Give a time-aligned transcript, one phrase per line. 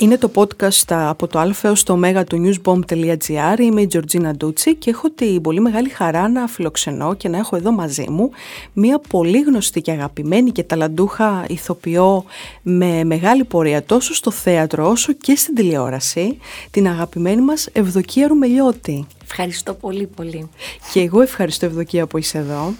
[0.00, 3.58] Είναι το podcast από το α έως το ω του newsbomb.gr.
[3.58, 7.56] Είμαι η Τζορτζίνα Ντούτσι και έχω την πολύ μεγάλη χαρά να φιλοξενώ και να έχω
[7.56, 8.30] εδώ μαζί μου
[8.72, 12.24] μια πολύ γνωστή και αγαπημένη και ταλαντούχα ηθοποιό
[12.62, 16.38] με μεγάλη πορεία τόσο στο θέατρο όσο και στην τηλεόραση,
[16.70, 19.06] την αγαπημένη μας Ευδοκία Ρουμελιώτη.
[19.30, 20.48] Ευχαριστώ πολύ πολύ.
[20.92, 22.74] Και εγώ ευχαριστώ Ευδοκία που είσαι εδώ.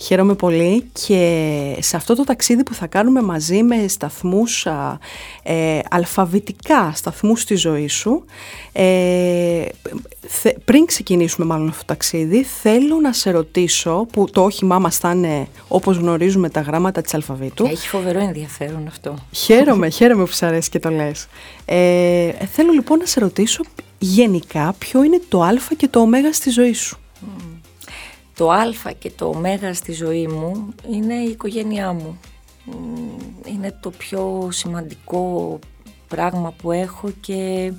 [0.00, 4.66] Χαίρομαι πολύ και σε αυτό το ταξίδι που θα κάνουμε μαζί με σταθμούς
[5.42, 8.24] ε, αλφαβητικά σταθμούς στη ζωή σου
[8.72, 9.64] ε,
[10.64, 15.10] πριν ξεκινήσουμε μάλλον αυτό το ταξίδι θέλω να σε ρωτήσω που το όχημά μας θα
[15.10, 20.46] είναι όπως γνωρίζουμε τα γράμματα της αλφαβήτου Έχει φοβερό ενδιαφέρον αυτό Χαίρομαι, χαίρομαι που σου
[20.46, 21.26] αρέσει και το λες
[21.64, 23.64] ε, Θέλω λοιπόν να σε ρωτήσω
[23.98, 26.98] γενικά ποιο είναι το α και το ω στη ζωή σου
[28.34, 32.20] το α και το ω στη ζωή μου είναι η οικογένειά μου.
[33.44, 35.58] Είναι το πιο σημαντικό
[36.08, 37.72] πράγμα που έχω και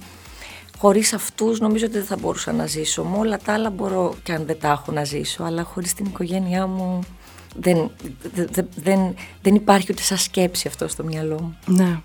[0.78, 3.04] χωρίς αυτούς νομίζω ότι δεν θα μπορούσα να ζήσω.
[3.04, 6.06] Με όλα τα άλλα μπορώ και αν δεν τα έχω να ζήσω, αλλά χωρίς την
[6.06, 7.00] οικογένειά μου
[7.56, 7.92] δεν,
[8.34, 11.58] δεν, δεν, δεν υπάρχει ούτε σαν σκέψη αυτό στο μυαλό μου.
[11.66, 12.02] Ναι.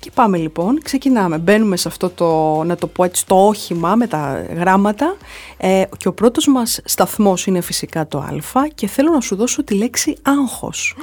[0.00, 4.06] Και πάμε λοιπόν, ξεκινάμε, μπαίνουμε σε αυτό το, να το πω έτσι, το όχημα με
[4.06, 5.16] τα γράμματα
[5.56, 9.64] ε, και ο πρώτος μας σταθμός είναι φυσικά το α και θέλω να σου δώσω
[9.64, 10.96] τη λέξη άγχος.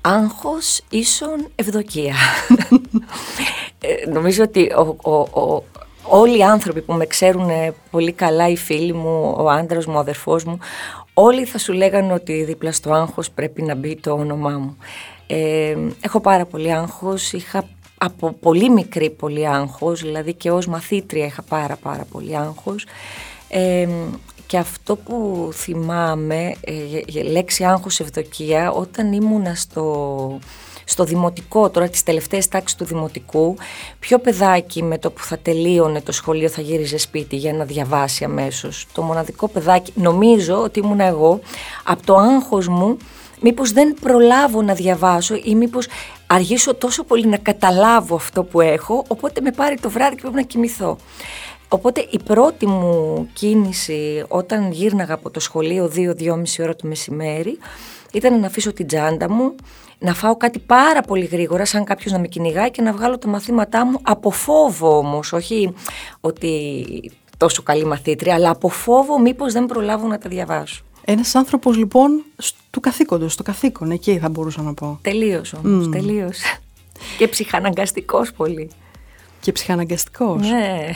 [0.00, 2.14] Άγχος ίσον ευδοκία.
[3.80, 5.10] ε, νομίζω ότι ο,
[5.40, 5.62] ο,
[6.02, 7.50] όλοι οι άνθρωποι που με ξέρουν
[7.90, 10.58] πολύ καλά, οι φίλοι μου, ο άντρας μου, ο αδερφός μου,
[11.14, 14.76] όλοι θα σου λέγανε ότι δίπλα στο άγχος πρέπει να μπει το όνομά μου.
[15.26, 17.64] Ε, έχω πάρα πολύ άγχος, είχα
[17.98, 22.86] από πολύ μικρή πολύ άγχος, δηλαδή και ως μαθήτρια είχα πάρα πάρα πολύ άγχος
[23.48, 23.88] ε,
[24.46, 30.38] και αυτό που θυμάμαι, ε, λέξη άγχος ευδοκία, όταν ήμουνα στο,
[30.84, 33.56] στο δημοτικό, τώρα τις τελευταίες τάξεις του δημοτικού,
[33.98, 38.24] ποιο παιδάκι με το που θα τελείωνε το σχολείο θα γύριζε σπίτι για να διαβάσει
[38.24, 38.86] αμέσως.
[38.92, 41.40] Το μοναδικό παιδάκι, νομίζω ότι ήμουν εγώ,
[41.84, 42.96] από το άγχος μου
[43.40, 45.86] μήπως δεν προλάβω να διαβάσω ή μήπως
[46.26, 50.36] αργήσω τόσο πολύ να καταλάβω αυτό που έχω, οπότε με πάρει το βράδυ και πρέπει
[50.36, 50.96] να κοιμηθώ.
[51.68, 57.58] Οπότε η πρώτη μου κίνηση όταν γύρναγα από το σχολείο 2-2,5 ώρα το μεσημέρι
[58.12, 59.54] ήταν να αφήσω την τσάντα μου,
[59.98, 63.28] να φάω κάτι πάρα πολύ γρήγορα σαν κάποιος να με κυνηγάει και να βγάλω τα
[63.28, 65.74] μαθήματά μου από φόβο όμως, όχι
[66.20, 66.62] ότι
[67.36, 70.84] τόσο καλή μαθήτρια, αλλά από φόβο μήπως δεν προλάβω να τα διαβάσω.
[71.04, 72.24] Ένας άνθρωπος λοιπόν
[72.76, 74.98] του καθήκοντος, στο καθήκον, εκεί θα μπορούσα να πω.
[75.02, 75.90] Τελείως όμως, mm.
[75.90, 76.38] τελείως.
[77.18, 78.70] Και ψυχαναγκαστικός πολύ.
[79.40, 80.48] Και ψυχαναγκαστικός.
[80.48, 80.90] Ναι.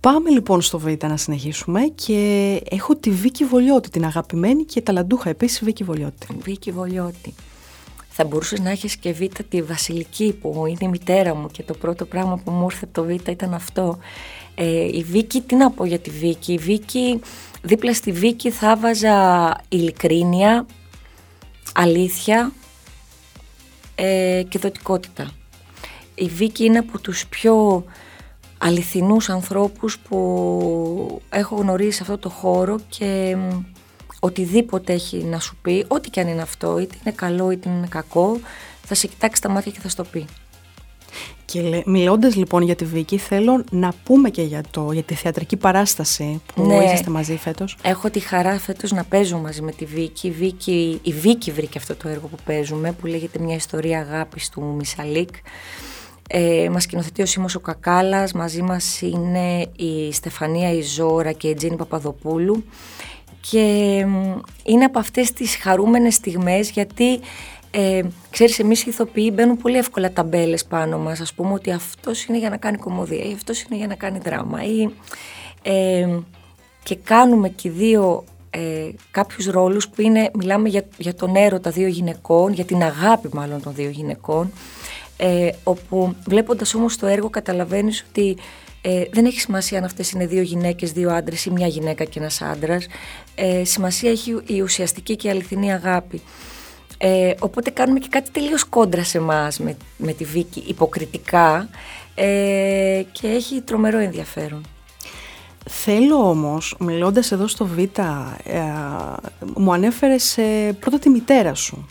[0.00, 5.30] Πάμε λοιπόν στο Β να συνεχίσουμε και έχω τη Βίκη Βολιώτη, την αγαπημένη και ταλαντούχα
[5.30, 6.26] επίσης Βίκη Βολιώτη.
[6.42, 7.34] Βίκη Βολιώτη.
[8.08, 11.74] Θα μπορούσες να έχεις και Β τη Βασιλική που είναι η μητέρα μου και το
[11.74, 13.98] πρώτο πράγμα που μου ήρθε από το Β ήταν αυτό.
[14.54, 17.20] Ε, η Βίκη, τι να πω για τη Βίκη, η Βίκη
[17.66, 20.66] Δίπλα στη Βίκη θα βάζα ειλικρίνεια,
[21.74, 22.52] αλήθεια
[23.94, 25.30] ε, και δοτικότητα.
[26.14, 27.84] Η Βίκη είναι από τους πιο
[28.58, 33.36] αληθινούς ανθρώπους που έχω γνωρίσει σε αυτό το χώρο και
[34.20, 37.86] οτιδήποτε έχει να σου πει, ό,τι και αν είναι αυτό, είτε είναι καλό είτε είναι
[37.86, 38.40] κακό,
[38.84, 40.26] θα σε κοιτάξει τα μάτια και θα στο πει.
[41.44, 45.56] Και μιλώντας λοιπόν για τη Βίκη, θέλω να πούμε και για, το, για τη θεατρική
[45.56, 46.84] παράσταση που ναι.
[46.84, 47.76] είσαστε μαζί φέτος.
[47.82, 50.26] Έχω τη χαρά φέτος να παίζω μαζί με τη Βίκη.
[50.26, 54.48] Η Βίκη, η Βίκη βρήκε αυτό το έργο που παίζουμε, που λέγεται Μια ιστορία αγάπης
[54.48, 55.28] του Μισαλίκ.
[56.28, 61.54] Ε, μας σκηνοθετεί ο Σίμος ο Κακάλας, μαζί μας είναι η Στεφανία Ιζόρα και η
[61.54, 62.64] Τζίνη Παπαδοπούλου
[63.50, 63.96] και
[64.64, 67.20] είναι από αυτές τις χαρούμενες στιγμές γιατί
[67.76, 72.24] ε, ξέρεις, εμείς οι ηθοποιοί μπαίνουν πολύ εύκολα ταμπέλες πάνω μας, ας πούμε ότι αυτός
[72.24, 74.88] είναι για να κάνει κομμωδία ή αυτός είναι για να κάνει δράμα ή,
[75.62, 76.08] ε,
[76.82, 81.86] και κάνουμε και δύο ε, κάποιους ρόλους που είναι, μιλάμε για, για τον έρωτα δύο
[81.86, 84.52] γυναικών, για την αγάπη μάλλον των δύο γυναικών,
[85.16, 88.36] ε, όπου βλέποντας όμως το έργο καταλαβαίνεις ότι
[88.82, 92.18] ε, δεν έχει σημασία αν αυτές είναι δύο γυναίκες, δύο άντρες ή μια γυναίκα και
[92.18, 92.86] ένας άντρας.
[93.34, 96.22] Ε, σημασία έχει η ουσιαστική και η αληθινή αγάπη.
[97.06, 101.68] Ε, οπότε κάνουμε και κάτι τελείως κόντρα σε εμάς με, με τη Βίκη, υποκριτικά
[102.14, 104.64] ε, και έχει τρομερό ενδιαφέρον.
[105.68, 107.88] Θέλω όμως, μιλώντας εδώ στο Β, ε,
[109.56, 111.86] μου ανέφερες ε, πρώτα τη μητέρα σου.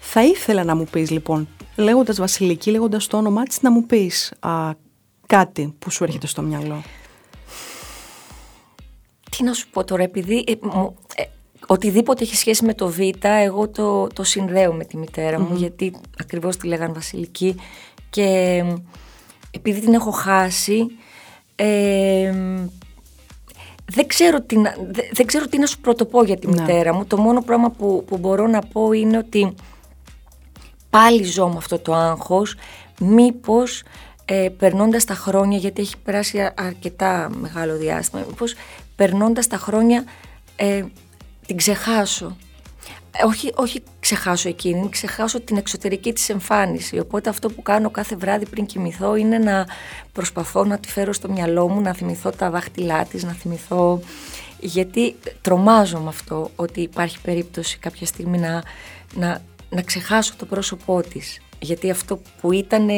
[0.00, 4.32] Θα ήθελα να μου πεις λοιπόν, λέγοντας Βασιλική, λέγοντας το όνομά της, να μου πεις
[5.26, 6.82] κάτι που σου έρχεται στο μυαλό.
[9.30, 10.44] Τι να σου πω τώρα, επειδή
[11.72, 15.94] οτιδήποτε έχει σχέση με το Β, εγώ το, το συνδέω με τη μητέρα μου, γιατί
[16.20, 17.54] ακριβώς τη λέγαν Βασιλική
[18.10, 18.64] και
[19.50, 20.86] επειδή την έχω χάσει,
[21.54, 22.32] ε,
[23.92, 24.56] δεν ξέρω, τι,
[25.12, 26.60] δεν ξέρω τι να σου πρωτοπώ για τη ναι.
[26.60, 27.04] μητέρα μου.
[27.04, 29.54] Το μόνο πράγμα που, που μπορώ να πω είναι ότι
[30.90, 32.56] πάλι ζω με αυτό το άγχος,
[33.00, 33.82] μήπως
[34.24, 38.54] ε, περνώντας τα χρόνια, γιατί έχει περάσει αρκετά μεγάλο διάστημα, μήπως
[38.96, 40.04] περνώντας τα χρόνια
[40.56, 40.84] ε,
[41.46, 42.36] την ξεχάσω.
[43.16, 46.98] Ε, όχι, όχι ξεχάσω εκείνη, ξεχάσω την εξωτερική της εμφάνιση.
[46.98, 49.66] Οπότε αυτό που κάνω κάθε βράδυ πριν κοιμηθώ είναι να
[50.12, 54.00] προσπαθώ να τη φέρω στο μυαλό μου, να θυμηθώ τα δάχτυλά της, να θυμηθώ...
[54.64, 58.62] Γιατί τρομάζω με αυτό ότι υπάρχει περίπτωση κάποια στιγμή να,
[59.14, 61.40] να, να ξεχάσω το πρόσωπό της.
[61.58, 62.88] Γιατί αυτό που ήταν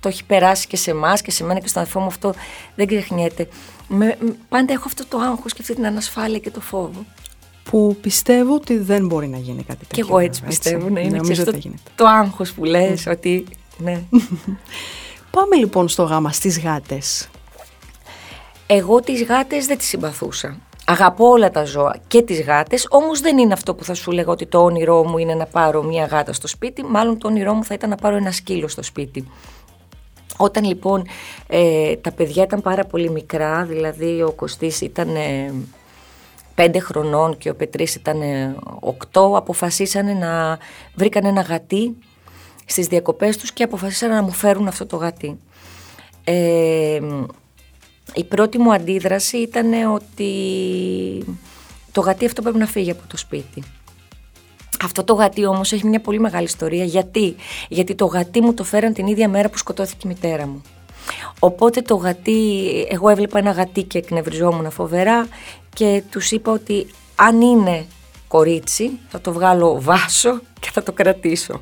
[0.00, 2.34] το έχει περάσει και σε εμάς και σε μένα και στον αδερφό μου αυτό
[2.74, 3.48] δεν ξεχνιέται.
[3.88, 4.18] Με,
[4.48, 7.04] πάντα έχω αυτό το άγχος και αυτή την ανασφάλεια και το φόβο
[7.70, 10.04] που πιστεύω ότι δεν μπορεί να γίνει κάτι τέτοιο.
[10.04, 11.52] Και εγώ έτσι πιστεύω, να είναι το,
[11.94, 13.12] το άγχος που λες, mm.
[13.12, 13.46] ότι
[13.78, 14.02] ναι.
[15.30, 17.28] Πάμε λοιπόν στο γάμα στις γάτες.
[18.66, 20.58] Εγώ τις γάτες δεν τις συμπαθούσα.
[20.84, 24.30] Αγαπώ όλα τα ζώα και τις γάτες, όμως δεν είναι αυτό που θα σου λέγα
[24.30, 27.64] ότι το όνειρό μου είναι να πάρω μια γάτα στο σπίτι, μάλλον το όνειρό μου
[27.64, 29.28] θα ήταν να πάρω ένα σκύλο στο σπίτι.
[30.36, 31.06] Όταν λοιπόν
[31.46, 35.52] ε, τα παιδιά ήταν πάρα πολύ μικρά, δηλαδή ο Κωστής ήταν ε,
[36.58, 38.20] πέντε χρονών και ο Πετρής ήταν
[38.80, 40.58] οκτώ, αποφασίσανε να
[40.94, 41.96] βρήκαν ένα γατί
[42.64, 45.38] στις διακοπές τους και αποφασίσανε να μου φέρουν αυτό το γατί.
[46.24, 47.00] Ε,
[48.14, 50.32] η πρώτη μου αντίδραση ήταν ότι
[51.92, 53.62] το γατί αυτό πρέπει να φύγει από το σπίτι.
[54.84, 56.84] Αυτό το γατί όμως έχει μια πολύ μεγάλη ιστορία.
[56.84, 57.36] Γιατί;
[57.68, 60.62] Γιατί το γατί μου το φέραν την ίδια μέρα που σκοτώθηκε η μητέρα μου.
[61.38, 65.26] Οπότε το γατί, εγώ έβλεπα ένα γατί και εκνευριζόμουν φοβερά
[65.74, 66.86] και τους είπα ότι
[67.16, 67.86] αν είναι
[68.28, 71.60] κορίτσι θα το βγάλω βάσο και θα το κρατήσω.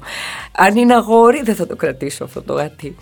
[0.53, 2.97] Αν είναι αγόρι δεν θα το κρατήσω αυτό το γατί.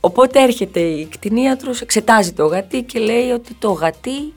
[0.00, 4.34] Οπότε έρχεται η κτηνίατρος, εξετάζει το γατί και λέει ότι το γατί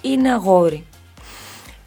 [0.00, 0.84] είναι αγόρι.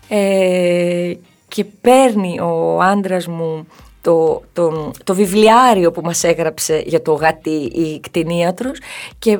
[0.07, 1.13] Ε,
[1.47, 3.68] και παίρνει ο άντρας μου
[4.01, 8.79] το, το, το βιβλιάριο που μας έγραψε για το γατί η κτηνίατρος
[9.19, 9.39] και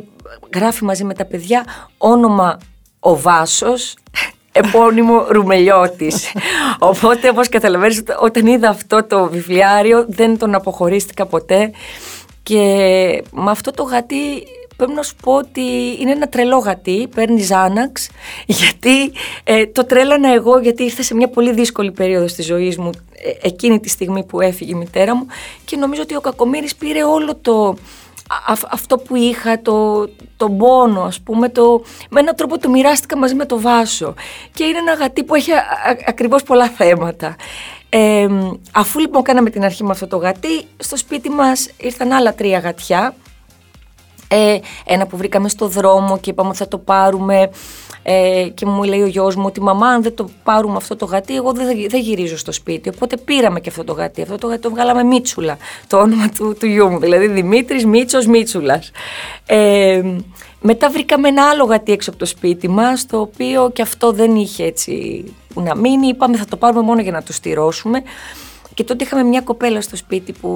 [0.54, 1.66] γράφει μαζί με τα παιδιά
[1.98, 2.58] όνομα
[3.10, 3.96] ο Βάσος
[4.52, 6.32] επώνυμο Ρουμελιώτης.
[6.80, 11.72] Οπότε όπως καταλαβαίνεις όταν είδα αυτό το βιβλιάριο δεν τον αποχωρίστηκα ποτέ
[12.44, 12.64] και
[13.32, 14.44] με αυτό το γατί
[14.78, 15.62] πρέπει να σου πω ότι
[16.00, 18.10] είναι ένα τρελό γατί, παίρνει Ζάναξ,
[18.46, 19.12] γιατί
[19.44, 23.48] ε, το τρέλανα εγώ, γιατί ήρθα σε μια πολύ δύσκολη περίοδο στη ζωή μου, ε,
[23.48, 25.26] εκείνη τη στιγμή που έφυγε η μητέρα μου
[25.66, 27.76] και νομίζω ότι ο Κακομύρης πήρε όλο το,
[28.70, 30.08] αυτό που είχα, το,
[30.38, 34.14] το πόνο ας πούμε, το, με έναν τρόπο το μοιράστηκα μαζί με το Βάσο.
[34.54, 35.64] Και είναι ένα γατί που έχει α,
[36.08, 37.36] ακριβώς πολλά θέματα.
[37.90, 38.28] Ε,
[38.72, 42.60] αφού λοιπόν κάναμε την αρχή με αυτό το γατί, στο σπίτι μας ήρθαν άλλα τρία
[42.60, 43.16] γατιά.
[44.30, 47.50] Ε, ένα που βρήκαμε στο δρόμο και είπαμε ότι θα το πάρουμε
[48.10, 51.06] ε, και μου λέει ο γιος μου ότι μαμά αν δεν το πάρουμε αυτό το
[51.06, 54.22] γατί εγώ δεν, δεν γυρίζω στο σπίτι οπότε πήραμε και αυτό το γατί.
[54.22, 55.58] Αυτό το γατί το βγάλαμε Μίτσουλα.
[55.88, 58.92] Το όνομα του, του γιού μου δηλαδή Δημήτρης Μίτσος Μίτσουλας.
[59.46, 60.02] Ε,
[60.62, 64.36] μετά βρήκαμε ένα άλλο γατί έξω από το σπίτι μας το οποίο και αυτό δεν
[64.36, 65.24] είχε έτσι
[65.54, 66.08] που να μείνει.
[66.08, 68.04] Είπαμε θα το πάρουμε μόνο για να το στηρώσουμε
[68.78, 70.50] και τότε είχαμε μια κοπέλα στο σπίτι που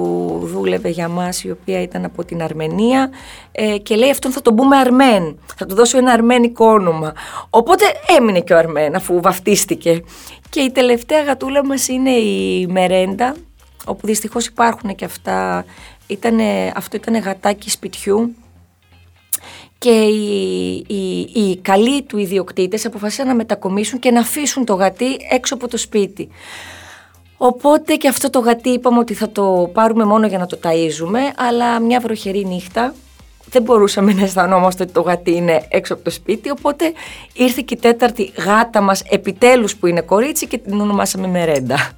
[0.44, 3.10] δούλευε για μας, η οποία ήταν από την Αρμενία
[3.52, 7.12] ε, και λέει αυτόν θα τον πούμε Αρμέν, θα του δώσω ένα αρμένικο όνομα.
[7.50, 7.84] Οπότε
[8.18, 10.02] έμεινε και ο Αρμέν αφού βαφτίστηκε.
[10.50, 13.36] Και η τελευταία γατούλα μας είναι η Μερέντα,
[13.84, 15.64] όπου δυστυχώς υπάρχουν και αυτά.
[16.06, 18.34] Ήτανε, αυτό ήταν γατάκι σπιτιού
[19.78, 25.16] και οι, οι, οι καλοί του ιδιοκτήτες αποφασίσαν να μετακομίσουν και να αφήσουν το γατί
[25.30, 26.28] έξω από το σπίτι.
[27.44, 31.18] Οπότε και αυτό το γατί είπαμε ότι θα το πάρουμε μόνο για να το ταΐζουμε,
[31.36, 32.94] αλλά μια βροχερή νύχτα
[33.50, 36.92] δεν μπορούσαμε να αισθανόμαστε ότι το γατί είναι έξω από το σπίτι, οπότε
[37.32, 41.90] ήρθε και η τέταρτη γάτα μας επιτέλους που είναι κορίτσι και την ονομάσαμε Μερέντα.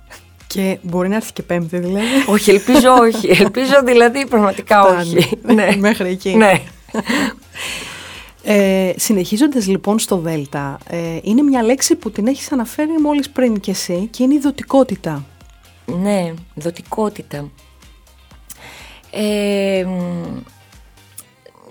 [0.46, 2.06] Και μπορεί να έρθει και πέμπτη δηλαδή.
[2.26, 3.28] όχι, ελπίζω όχι.
[3.42, 5.38] Ελπίζω δηλαδή πραγματικά όχι.
[5.42, 5.68] ναι.
[5.78, 6.34] Μέχρι εκεί.
[6.34, 6.60] Ναι.
[8.46, 13.60] Ε, συνεχίζοντας λοιπόν στο Δέλτα, ε, είναι μια λέξη που την έχεις αναφέρει μόλις πριν
[13.60, 15.24] και εσύ και είναι η δοτικότητα.
[15.86, 17.50] Ναι, δοτικότητα.
[19.10, 19.86] Ε,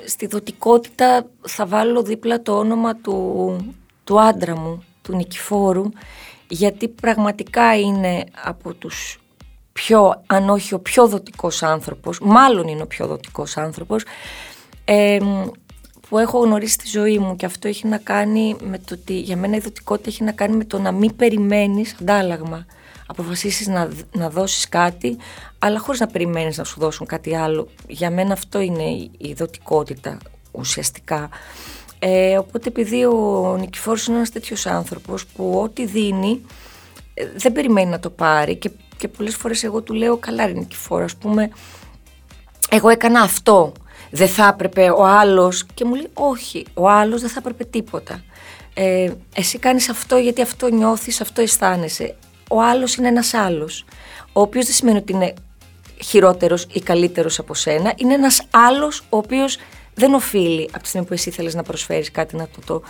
[0.05, 3.57] στη δοτικότητα θα βάλω δίπλα το όνομα του,
[4.03, 5.85] του άντρα μου, του Νικηφόρου,
[6.47, 9.19] γιατί πραγματικά είναι από τους
[9.73, 14.03] πιο, αν όχι ο πιο δοτικός άνθρωπος, μάλλον είναι ο πιο δοτικός άνθρωπος,
[14.85, 15.19] ε,
[16.09, 19.37] που έχω γνωρίσει στη ζωή μου και αυτό έχει να κάνει με το ότι για
[19.37, 22.65] μένα η δοτικότητα έχει να κάνει με το να μην περιμένεις αντάλλαγμα
[23.19, 25.17] αποφασίσεις να, να δώσεις κάτι,
[25.59, 27.67] αλλά χωρίς να περιμένεις να σου δώσουν κάτι άλλο.
[27.87, 30.17] Για μένα αυτό είναι η, η δοτικότητα.
[30.51, 31.29] ουσιαστικά.
[32.05, 36.41] Ε, οπότε επειδή ο Νικηφόρος είναι ένας τέτοιος άνθρωπος που ό,τι δίνει
[37.13, 40.51] ε, δεν περιμένει να το πάρει και, και πολλές φορές εγώ του λέω καλά ρε
[40.51, 41.49] Νικηφόρο ας πούμε
[42.69, 43.71] εγώ έκανα αυτό
[44.11, 48.23] δεν θα έπρεπε ο άλλος και μου λέει όχι ο άλλος δεν θα έπρεπε τίποτα
[48.73, 52.15] ε, εσύ κάνεις αυτό γιατί αυτό νιώθεις, αυτό αισθάνεσαι
[52.49, 53.85] ο άλλος είναι ένας άλλος
[54.33, 55.33] ο οποίος δεν σημαίνει ότι είναι
[56.03, 59.57] χειρότερος ή καλύτερος από σένα είναι ένας άλλος ο οποίος
[59.93, 62.81] δεν οφείλει από τη στιγμή που εσύ θέλεις να προσφέρεις κάτι να το το.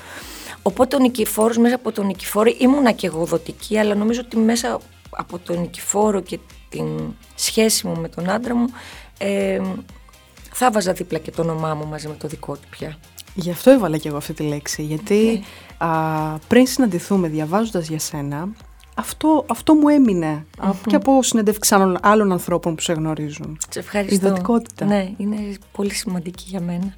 [0.62, 4.80] Οπότε ο Νικηφόρος, μέσα από τον Νικηφόρο ήμουνα και εγώ δοτική, αλλά νομίζω ότι μέσα
[5.10, 6.88] από τον Νικηφόρο και την
[7.36, 8.68] σχέση μου με τον άντρα μου
[9.18, 9.62] ε,
[10.54, 12.98] θα βάζα δίπλα και το όνομά μου μαζί με το δικό του πια.
[13.36, 15.44] Γι' αυτό έβαλα και εγώ αυτή τη λέξη, γιατί
[15.78, 15.88] α,
[16.48, 18.50] πριν συναντηθούμε διαβάζοντας για σένα,
[18.96, 20.46] αυτό, αυτό μου έμεινε
[20.88, 23.58] και από συνεντεύξεις άλλων, άλλων ανθρώπων που σε γνωρίζουν.
[23.70, 24.16] Σε ευχαριστώ.
[24.16, 24.86] Η δοτικότητα.
[24.86, 25.38] Ναι, είναι
[25.72, 26.94] πολύ σημαντική για μένα.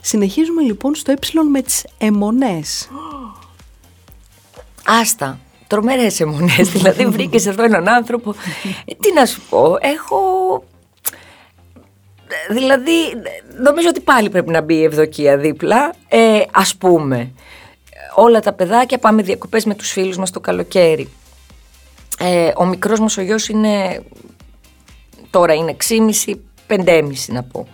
[0.00, 2.88] Συνεχίζουμε λοιπόν στο ε με τις αιμονές.
[5.00, 8.34] Άστα, τρομερές αιμονές, δηλαδή βρήκες εδώ έναν άνθρωπο.
[8.84, 10.18] Ε, τι να σου πω, έχω...
[12.50, 12.92] Δηλαδή,
[13.62, 17.32] νομίζω ότι πάλι πρέπει να μπει η ευδοκία δίπλα, ε, ας πούμε
[18.18, 21.08] όλα τα παιδάκια πάμε διακοπές με τους φίλους μας το καλοκαίρι.
[22.18, 24.02] Ε, ο μικρός μας ο γιος είναι,
[25.30, 26.34] τώρα είναι 6,5,
[26.68, 27.66] 5,5 να πω.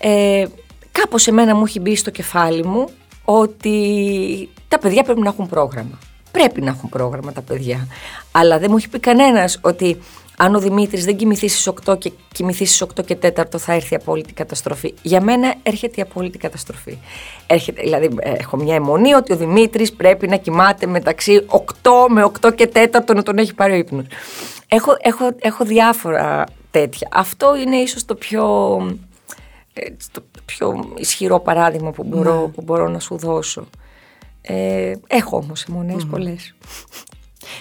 [0.00, 0.46] Ε,
[0.92, 2.88] κάπως εμένα μου έχει μπει στο κεφάλι μου
[3.24, 5.98] ότι τα παιδιά πρέπει να έχουν πρόγραμμα.
[6.30, 7.88] Πρέπει να έχουν πρόγραμμα τα παιδιά.
[8.32, 9.98] Αλλά δεν μου έχει πει κανένας ότι
[10.36, 13.94] αν ο Δημήτρης δεν κοιμηθείς στις 8 και κοιμηθείς στις 8 και 4 θα έρθει
[13.94, 14.94] η απόλυτη καταστροφή.
[15.02, 16.98] Για μένα έρχεται η απόλυτη καταστροφή.
[17.46, 21.56] Έρχεται, δηλαδή, ε, έχω μια αιμονή ότι ο Δημήτρης πρέπει να κοιμάται μεταξύ 8
[22.08, 24.06] με 8 και 4 να τον έχει πάρει ο ύπνος.
[24.68, 27.08] Έχω, έχω, έχω διάφορα τέτοια.
[27.12, 28.76] Αυτό είναι ίσως το πιο,
[29.72, 32.46] ε, το πιο ισχυρό παράδειγμα που μπορώ, ναι.
[32.46, 33.66] που μπορώ να σου δώσω.
[34.42, 36.08] Ε, έχω όμως αιμονές mm.
[36.10, 36.54] πολλές.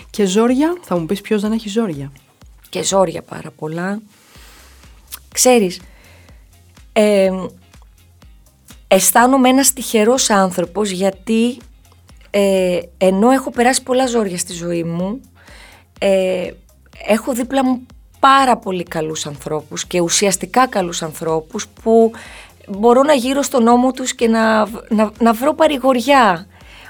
[0.10, 2.12] Και ζόρια, θα μου πεις ποιος δεν έχει ζόρια;
[2.72, 4.02] Και ζόρια πάρα πολλά.
[5.34, 5.82] Ξέρεις,
[6.94, 7.32] ε,
[8.88, 11.58] αισθάνομαι ένας τυχερός άνθρωπος γιατί
[12.30, 15.22] ε, ενώ έχω περάσει πολλά ζόρια στη ζωή μου,
[16.00, 16.52] ε,
[17.08, 17.86] έχω δίπλα μου
[18.20, 22.12] πάρα πολύ καλούς ανθρώπους και ουσιαστικά καλούς ανθρώπους που
[22.68, 26.48] μπορώ να γύρω στον νόμο τους και να, να, να βρω παρηγοριά.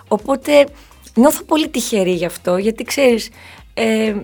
[0.08, 0.68] Οπότε
[1.14, 3.30] νιώθω πολύ τυχερή γι' αυτό, γιατί ξέρεις,
[3.74, 4.16] ε,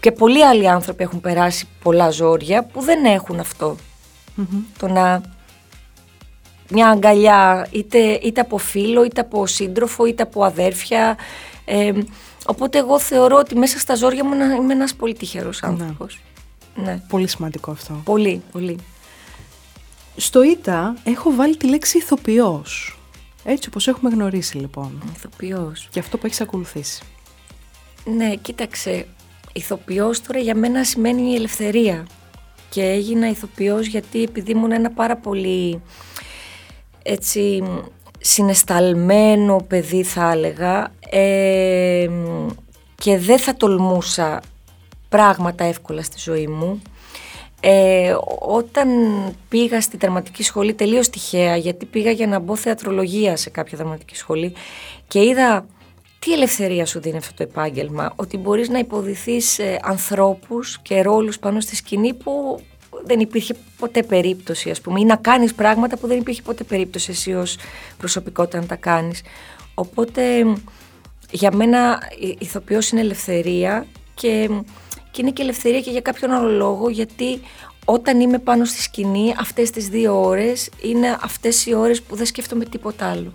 [0.00, 3.40] και πολλοί άλλοι άνθρωποι έχουν περάσει πολλά ζόρια που δεν έχουν
[4.78, 5.22] Το να
[6.70, 11.16] μια αγκαλιά είτε, είτε από φίλο, είτε από σύντροφο, είτε από αδέρφια.
[11.64, 11.92] Ε,
[12.46, 15.68] οπότε εγώ θεωρώ ότι μέσα στα ζόρια μου είμαι ένας πολύ τυχερός ναι.
[15.68, 16.20] άνθρωπος.
[16.74, 17.02] Ναι.
[17.08, 18.00] Πολύ σημαντικό αυτό.
[18.04, 18.78] Πολύ, πολύ.
[20.16, 22.98] Στο ΙΤΑ έχω βάλει τη λέξη ηθοποιός.
[23.44, 25.02] Έτσι όπως έχουμε γνωρίσει λοιπόν.
[25.16, 25.88] Ηθοποιός.
[25.90, 27.02] Και αυτό που έχεις ακολουθήσει.
[28.04, 29.06] Ναι, κοίταξε
[29.52, 32.06] ηθοποιός τώρα για μένα σημαίνει η ελευθερία.
[32.70, 35.82] Και έγινα ηθοποιός γιατί επειδή ήμουν ένα πάρα πολύ
[37.02, 37.62] έτσι
[38.18, 40.92] συνεσταλμένο παιδί θα έλεγα
[42.94, 44.42] και δεν θα τολμούσα
[45.08, 46.82] πράγματα εύκολα στη ζωή μου.
[47.60, 48.88] Ε, όταν
[49.48, 54.16] πήγα στη δραματική σχολή τελείως τυχαία γιατί πήγα για να μπω θεατρολογία σε κάποια δραματική
[54.16, 54.52] σχολή
[55.08, 55.66] και είδα
[56.20, 61.38] τι ελευθερία σου δίνει αυτό το επάγγελμα, ότι μπορείς να υποδηθείς ε, ανθρώπους και ρόλους
[61.38, 62.60] πάνω στη σκηνή που
[63.04, 67.10] δεν υπήρχε ποτέ περίπτωση ας πούμε ή να κάνεις πράγματα που δεν υπήρχε ποτέ περίπτωση
[67.10, 67.56] εσύ ως
[67.98, 69.22] προσωπικότητα να τα κάνεις.
[69.74, 70.22] Οπότε
[71.30, 74.50] για μένα η ηθοποιός είναι ελευθερία και,
[75.10, 77.40] και είναι και ελευθερία και για κάποιον άλλο λόγο γιατί
[77.84, 82.26] όταν είμαι πάνω στη σκηνή αυτές τις δύο ώρες είναι αυτές οι ώρες που δεν
[82.26, 83.34] σκέφτομαι τίποτα άλλο.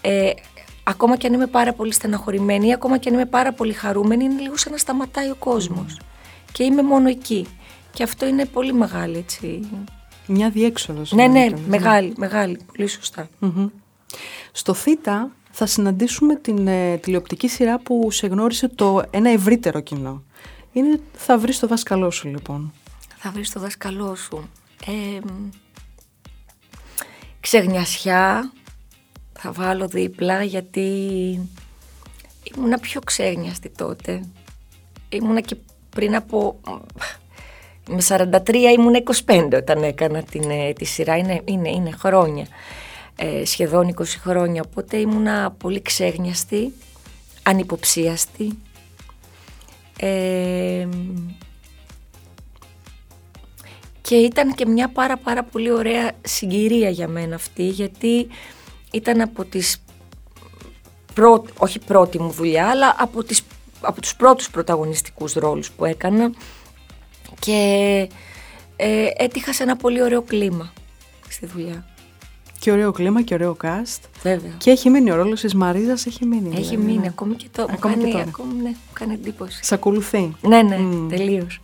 [0.00, 0.30] Ε,
[0.90, 4.24] ακόμα και αν είμαι πάρα πολύ στεναχωρημένη ή ακόμα και αν είμαι πάρα πολύ χαρούμενη,
[4.24, 6.00] είναι λίγο σαν να σταματάει ο κόσμος.
[6.52, 7.46] Και είμαι μόνο εκεί.
[7.92, 9.68] Και αυτό είναι πολύ μεγάλη έτσι.
[10.26, 11.12] Μια διέξοδος.
[11.12, 12.88] Ναι, ναι, μεγάλη, μεγάλη, πολύ
[14.52, 20.22] Στο ΘΥΤΑ θα συναντήσουμε την ε, τηλεοπτική σειρά που σε γνώρισε το ένα ευρύτερο κοινό.
[20.72, 22.72] Είναι «Θα βρεις το δάσκαλό σου» λοιπόν.
[23.16, 24.48] «Θα βρεις το δάσκαλό σου».
[24.86, 25.18] Ε,
[27.40, 28.52] ξεγνιασιά,
[29.42, 30.88] θα βάλω δίπλα γιατί
[32.42, 34.22] ήμουνα πιο ξένιαστη τότε.
[35.08, 35.56] Ήμουνα και
[35.90, 36.60] πριν από...
[37.88, 38.94] Με 43 ήμουν
[39.26, 42.46] 25 όταν έκανα την, ε, τη σειρά, είναι, είναι, είναι χρόνια,
[43.16, 46.72] ε, σχεδόν 20 χρόνια, οπότε ήμουνα πολύ ξέγνιαστη,
[47.42, 48.58] ανυποψίαστη.
[50.00, 50.88] Ε,
[54.00, 58.28] και ήταν και μια πάρα πάρα πολύ ωραία συγκυρία για μένα αυτή γιατί
[58.92, 59.82] ήταν από τις
[61.14, 61.44] πρω...
[61.58, 63.42] όχι πρώτη μου δουλειά αλλά από, τις...
[63.80, 66.32] από τους πρώτους πρωταγωνιστικούς ρόλους που έκανα
[67.38, 68.08] και
[68.76, 70.72] ε, έτυχα σε ένα πολύ ωραίο κλίμα
[71.28, 71.84] στη δουλειά.
[72.58, 74.00] Και ωραίο κλίμα και ωραίο cast.
[74.22, 74.52] Βέβαια.
[74.58, 76.48] Και έχει μείνει ο ρόλος της Μαρίζας, έχει μείνει.
[76.48, 77.06] Έχει δηλαδή, μείνει ναι.
[77.06, 78.24] ακόμη και, το, Ακόμη μου και κάνει, τώρα.
[78.28, 79.64] ακόμη, ναι, μου κάνει εντύπωση.
[79.64, 80.36] Σε ακολουθεί.
[80.40, 81.08] Ναι, ναι, Μμ.
[81.08, 81.60] τελείως.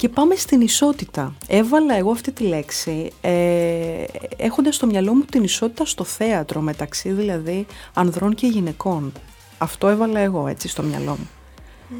[0.00, 1.34] Και πάμε στην ισότητα.
[1.46, 4.04] Έβαλα εγώ αυτή τη λέξη ε,
[4.36, 9.12] έχοντας στο μυαλό μου την ισότητα στο θέατρο μεταξύ δηλαδή ανδρών και γυναικών.
[9.58, 11.28] Αυτό έβαλα εγώ έτσι στο μυαλό μου.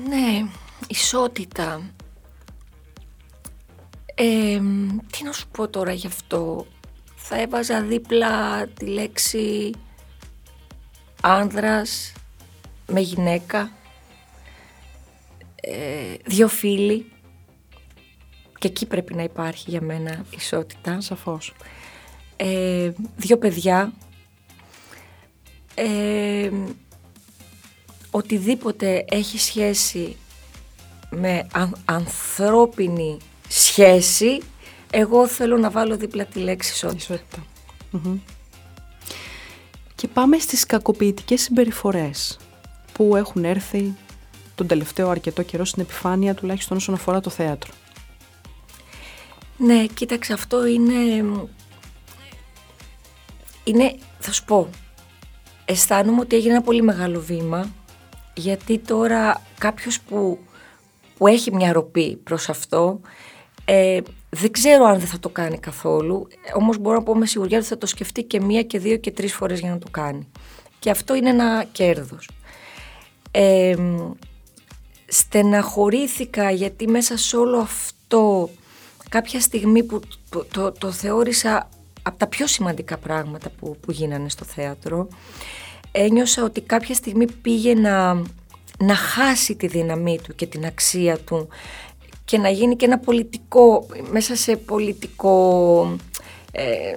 [0.08, 0.48] Ναι,
[0.88, 1.80] ισότητα.
[4.14, 4.60] Ε,
[5.10, 6.66] τι να σου πω τώρα γι' αυτό.
[7.16, 9.70] Θα έβαζα δίπλα τη λέξη
[11.22, 12.12] άνδρας
[12.86, 13.70] με γυναίκα,
[15.60, 17.12] ε, δύο φίλοι
[18.60, 21.00] και εκεί πρέπει να υπάρχει για μένα ισότητα.
[21.00, 21.54] Σαφώς.
[22.36, 23.92] Ε, δύο παιδιά,
[25.74, 26.50] ε,
[28.10, 30.16] οτιδήποτε έχει σχέση
[31.10, 33.16] με αν- ανθρώπινη
[33.48, 34.40] σχέση,
[34.90, 36.98] εγώ θέλω να βάλω δίπλα τη λέξη ισότητα.
[36.98, 37.44] Ισότητα.
[37.90, 38.18] Μμμ.
[39.94, 42.38] Και πάμε στις κακοποιητικές συμπεριφορές
[42.92, 43.94] που έχουν έρθει
[44.54, 47.72] τον τελευταίο αρκετό καιρό στην επιφάνεια τουλάχιστον όσον αφορά το θέατρο.
[49.62, 51.24] Ναι, κοίταξε, αυτό είναι...
[53.64, 54.68] Είναι, θα σου πω,
[55.64, 57.70] αισθάνομαι ότι έγινε ένα πολύ μεγάλο βήμα,
[58.34, 60.38] γιατί τώρα κάποιος που,
[61.16, 63.00] που έχει μια ροπή προς αυτό,
[63.64, 64.00] ε,
[64.30, 67.66] δεν ξέρω αν δεν θα το κάνει καθόλου, όμως μπορώ να πω με σιγουριά ότι
[67.66, 70.28] θα το σκεφτεί και μία και δύο και τρεις φορές για να το κάνει.
[70.78, 72.30] Και αυτό είναι ένα κέρδος.
[73.30, 73.76] Ε,
[75.06, 78.50] στεναχωρήθηκα γιατί μέσα σε όλο αυτό
[79.10, 81.68] κάποια στιγμή που το, το, το θεώρησα
[82.02, 85.08] από τα πιο σημαντικά πράγματα που, που γίνανε στο θέατρο
[85.92, 88.14] ένιωσα ότι κάποια στιγμή πήγε να,
[88.78, 91.48] να χάσει τη δύναμή του και την αξία του
[92.24, 95.96] και να γίνει και ένα πολιτικό, μέσα σε πολιτικό,
[96.52, 96.94] ε,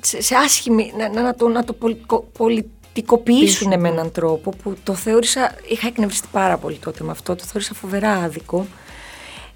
[0.00, 4.76] σε, σε άσχημη, να, να, να το, να το πολιτικο, πολιτικοποιήσουν με έναν τρόπο που
[4.82, 8.66] το θεώρησα, είχα εκνευριστεί πάρα πολύ τότε με αυτό, το θεώρησα φοβερά άδικο.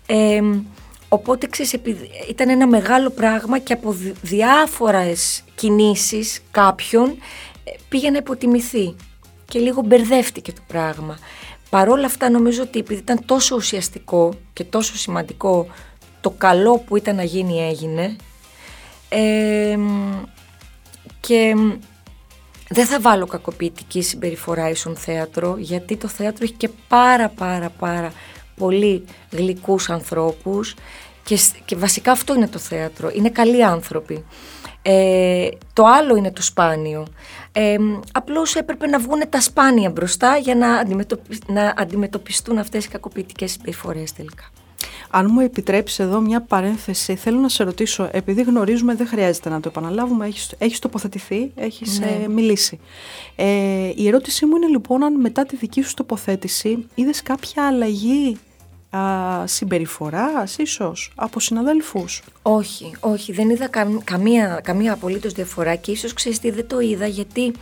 [0.07, 0.41] Ε,
[1.09, 7.09] οπότε ξέρεις, επειδή ήταν ένα μεγάλο πράγμα και από δι- διάφορες κινήσεις κάποιων
[7.65, 8.95] ε, πήγε να υποτιμηθεί
[9.45, 11.19] και λίγο μπερδεύτηκε το πράγμα.
[11.71, 15.67] Παρόλα αυτά νομίζω ότι επειδή ήταν τόσο ουσιαστικό και τόσο σημαντικό
[16.21, 18.17] το καλό που ήταν να γίνει έγινε
[19.09, 19.79] ε,
[21.21, 21.55] και
[22.69, 28.13] δεν θα βάλω κακοποιητική συμπεριφορά ίσον θέατρο γιατί το θέατρο έχει και πάρα πάρα πάρα
[28.59, 30.75] πολύ γλυκούς ανθρώπους
[31.25, 34.25] και, σ- και βασικά αυτό είναι το θέατρο, είναι καλοί άνθρωποι.
[34.83, 37.07] Ε, το άλλο είναι το σπάνιο.
[37.53, 37.77] Ε,
[38.13, 43.51] απλώς έπρεπε να βγουν τα σπάνια μπροστά για να, αντιμετωπι- να αντιμετωπιστούν αυτές οι κακοποιητικές
[43.51, 44.45] συμπεριφορές τελικά.
[45.11, 49.61] Αν μου επιτρέψεις εδώ μια παρένθεση, θέλω να σε ρωτήσω, επειδή γνωρίζουμε, δεν χρειάζεται να
[49.61, 52.19] το επαναλάβουμε, έχεις, έχεις τοποθετηθεί, έχεις Ναι.
[52.25, 52.79] ε, μιλήσει.
[53.37, 53.45] Ε,
[53.95, 58.39] η ερώτησή μου είναι λοιπόν αν μετά τη δική σου τοποθέτηση είδες κάποια αλλαγή
[58.91, 65.91] α, συμπεριφοράς ίσως από συναδέλφους; Όχι, όχι, δεν είδα καμ- καμία, καμία απολύτως διαφορά και
[65.91, 67.53] ίσως ξέρεις τι δεν το είδα γιατί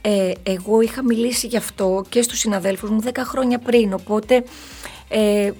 [0.00, 4.44] ε, εγώ είχα μιλήσει γι' αυτό και στους συναδέλφους μου 10 χρόνια πριν, οπότε
[5.08, 5.50] ε,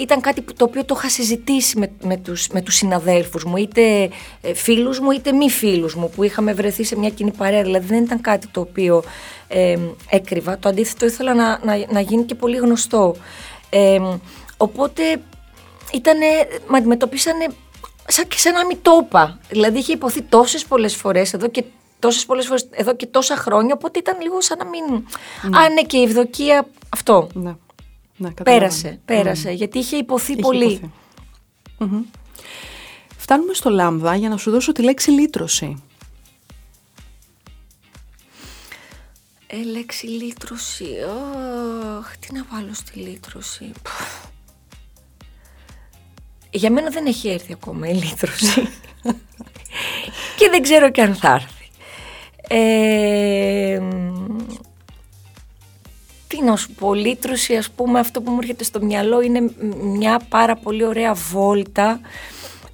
[0.00, 3.56] ήταν κάτι που, το οποίο το είχα συζητήσει με, με, τους, με τους συναδέλφους μου,
[3.56, 7.62] είτε ε, φίλους μου είτε μη φίλους μου που είχαμε βρεθεί σε μια κοινή παρέα,
[7.62, 9.02] δηλαδή δεν ήταν κάτι το οποίο
[9.48, 9.76] ε,
[10.10, 13.16] έκρυβα, το αντίθετο ήθελα να, να, να γίνει και πολύ γνωστό.
[13.70, 14.00] Ε,
[14.56, 15.02] οπότε
[15.92, 16.26] ήτανε,
[16.68, 17.46] με αντιμετωπίσανε
[18.06, 19.38] σαν και σαν να μην το είπα.
[19.48, 21.64] Δηλαδή είχε υποθεί τόσες πολλές φορές εδώ και
[21.98, 24.94] τόσες πολλές φορές εδώ και τόσα χρόνια, οπότε ήταν λίγο σαν να μην...
[25.56, 27.28] Α, ναι, και η ευδοκία αυτό.
[27.32, 27.54] Ναι.
[28.16, 28.58] ναι καταλαβαίνω.
[28.58, 30.72] Πέρασε, πέρασε, γιατί είχε υποθεί Είχε πολύ.
[30.72, 30.90] υποθεί.
[31.78, 32.02] Μμμ.
[33.16, 35.82] Φτάνουμε στο λάμδα για να σου δώσω τη λέξη λύτρωση.
[39.52, 40.86] Ε, λέξη λύτρωση.
[41.98, 43.72] Αχ, τι να βάλω στη λύτρωση.
[43.82, 44.24] Πφ.
[46.50, 48.60] Για μένα δεν έχει έρθει ακόμα η λύτρωση.
[50.36, 51.70] και δεν ξέρω και αν θα έρθει.
[52.48, 54.36] Ε, μ,
[56.28, 59.74] τι να σου πω, λύτρωση ας πούμε αυτό που μου έρχεται στο μυαλό είναι μ-
[59.82, 62.00] μια πάρα πολύ ωραία βόλτα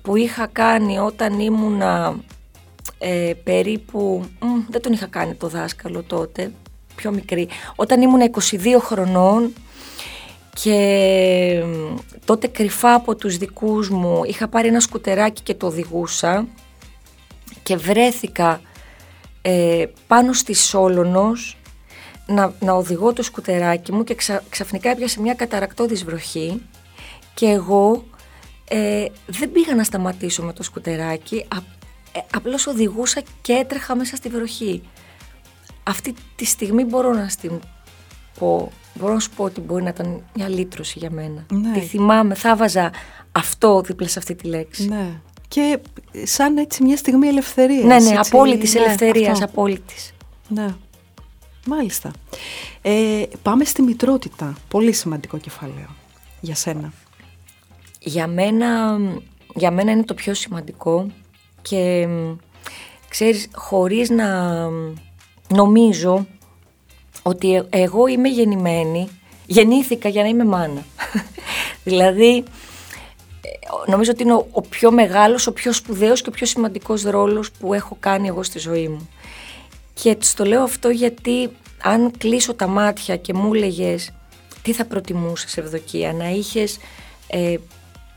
[0.03, 2.17] που είχα κάνει όταν ήμουνα
[2.99, 6.53] ε, περίπου, μ, δεν τον είχα κάνει το δάσκαλο τότε,
[6.97, 9.53] πιο μικρή, όταν ήμουν 22 χρονών
[10.63, 11.63] και
[12.25, 16.47] τότε κρυφά από τους δικούς μου είχα πάρει ένα σκουτεράκι και το οδηγούσα
[17.63, 18.61] και βρέθηκα
[19.43, 21.59] ε, πάνω στη Σόλωνος
[22.27, 24.17] να, να οδηγώ το σκουτεράκι μου και
[24.49, 26.63] ξαφνικά έπιασε μια καταρακτώδης βροχή
[27.35, 28.05] και εγώ
[28.69, 31.57] ε, δεν πήγα να σταματήσω με το σκουτεράκι, α,
[32.13, 34.83] ε, απλώς οδηγούσα και έτρεχα μέσα στη βροχή.
[35.88, 37.61] Αυτή τη στιγμή μπορώ να στην
[38.38, 41.46] πω, μπορώ να σου πω ότι μπορεί να ήταν μια λύτρωση για μένα.
[41.51, 41.72] Ναι.
[41.72, 42.90] Τη θυμάμαι, θα βάζα
[43.33, 44.88] αυτό δίπλα σε αυτή τη λέξη.
[44.88, 45.20] Ναι.
[45.49, 45.79] Και
[46.25, 47.85] σαν έτσι μια στιγμή ελευθερίας.
[47.85, 50.12] Ναι, ναι, απόλυτης ναι, ελευθερίας, απόλυτης.
[50.49, 50.75] Ναι.
[51.66, 52.11] Μάλιστα.
[52.83, 54.57] Ε, πάμε στη μητρότητα.
[54.68, 55.88] Πολύ σημαντικό κεφάλαιο
[56.40, 56.92] για σένα.
[57.99, 58.99] Για μένα,
[59.55, 61.07] για μένα είναι το πιο σημαντικό
[61.62, 62.09] και
[63.09, 64.68] ξέρεις, χωρίς να
[65.49, 66.27] νομίζω
[67.23, 69.09] ότι ε, εγώ είμαι γεννημένη,
[69.47, 70.85] γεννήθηκα για να είμαι μάνα.
[71.85, 72.37] δηλαδή,
[73.41, 73.49] ε,
[73.91, 77.51] νομίζω ότι είναι ο, ο πιο μεγάλος, ο πιο σπουδαίος και ο πιο σημαντικός ρόλος
[77.51, 79.09] που έχω κάνει εγώ στη ζωή μου.
[79.95, 81.51] Και το λέω αυτό γιατί
[81.83, 84.13] αν κλείσω τα μάτια και μου έλεγες
[84.63, 86.79] τι θα προτιμούσες Ευδοκία, να είχες
[87.27, 87.57] ε,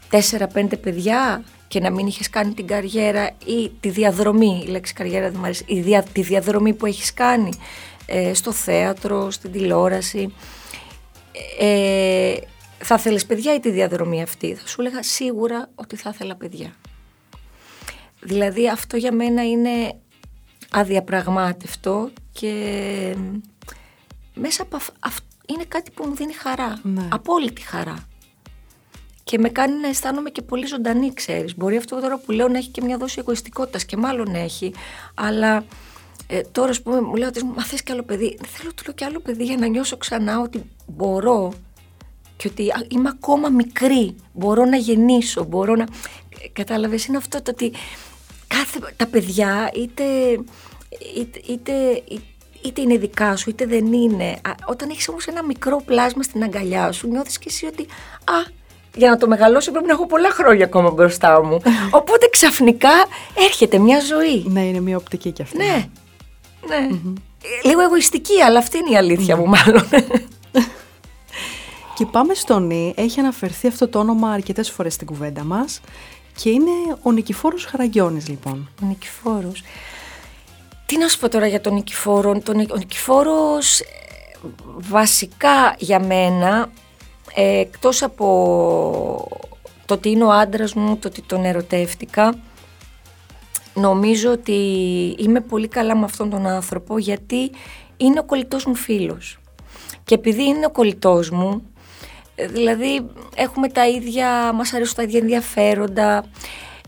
[0.09, 5.29] τέσσερα-πέντε παιδιά και να μην είχες κάνει την καριέρα ή τη διαδρομή, η λέξη καριέρα
[5.29, 7.51] δεν μου αρέσει, η δια, τη διαδρομή που έχεις κάνει
[8.05, 10.33] ε, στο θέατρο, στην τηλεόραση.
[11.59, 12.35] Ε,
[12.77, 16.73] θα θέλεις παιδιά ή τη διαδρομή αυτή; Θα σου έλεγα σίγουρα ότι θα ήθελα παιδιά.
[18.21, 19.93] Δηλαδή αυτό για μένα είναι
[20.71, 22.53] αδιαπραγμάτευτο και
[24.33, 27.07] μέσα από αυτό είναι κάτι που μου δίνει χαρά, ναι.
[27.11, 28.08] απόλυτη χαρά.
[29.29, 31.55] Και με κάνει να αισθάνομαι και πολύ ζωντανή, ξέρεις.
[31.57, 34.73] Μπορεί αυτό τώρα που λέω να έχει και μια δόση εγωιστικότητας και μάλλον έχει,
[35.13, 35.63] αλλά
[36.27, 38.37] ε, τώρα ας πούμε μου λέω ότι μα θες και άλλο παιδί.
[38.39, 41.53] Δεν θέλω του λέω και άλλο παιδί για να νιώσω ξανά ότι μπορώ
[42.37, 45.85] και ότι είμαι ακόμα μικρή, μπορώ να γεννήσω, μπορώ να...
[46.53, 47.71] Κατάλαβες, είναι αυτό το ότι
[48.47, 50.03] κάθε, τα παιδιά είτε,
[51.17, 52.03] είτε, είτε,
[52.61, 54.39] είτε είναι δικά σου είτε δεν είναι.
[54.65, 57.83] Όταν έχεις όμως ένα μικρό πλάσμα στην αγκαλιά σου νιώθεις και εσύ ότι
[58.23, 58.57] α,
[58.95, 61.61] για να το μεγαλώσω πρέπει να έχω πολλά χρόνια ακόμα μπροστά μου.
[61.99, 62.91] Οπότε ξαφνικά
[63.45, 64.43] έρχεται μια ζωή.
[64.47, 65.57] Ναι, είναι μια οπτική κι αυτή.
[65.57, 65.89] Ναι,
[66.67, 66.87] ναι.
[67.63, 69.87] Λίγο εγωιστική, αλλά αυτή είναι η αλήθεια μου μάλλον.
[71.99, 75.81] Και πάμε στο Νι, έχει αναφερθεί αυτό το όνομα αρκετές φορές στην κουβέντα μας
[76.35, 76.71] και είναι
[77.01, 78.69] ο Νικηφόρος Χαραγιώνης λοιπόν.
[78.83, 79.63] Ο Νικηφόρος.
[80.85, 82.39] Τι να σου πω τώρα για τον Νικηφόρο.
[82.39, 83.85] Τον, ο Νικηφόρος ε,
[84.77, 86.69] βασικά για μένα,
[87.35, 88.27] ε, εκτός από
[89.85, 92.35] το ότι είναι ο άντρας μου, το ότι τον ερωτεύτηκα,
[93.73, 94.53] νομίζω ότι
[95.17, 97.51] είμαι πολύ καλά με αυτόν τον άνθρωπο γιατί
[97.97, 99.39] είναι ο κολλητός μου φίλος.
[100.03, 101.71] Και επειδή είναι ο κολλητός μου,
[102.35, 106.25] ε, δηλαδή έχουμε τα ίδια, μας αρέσουν τα ίδια ενδιαφέροντα,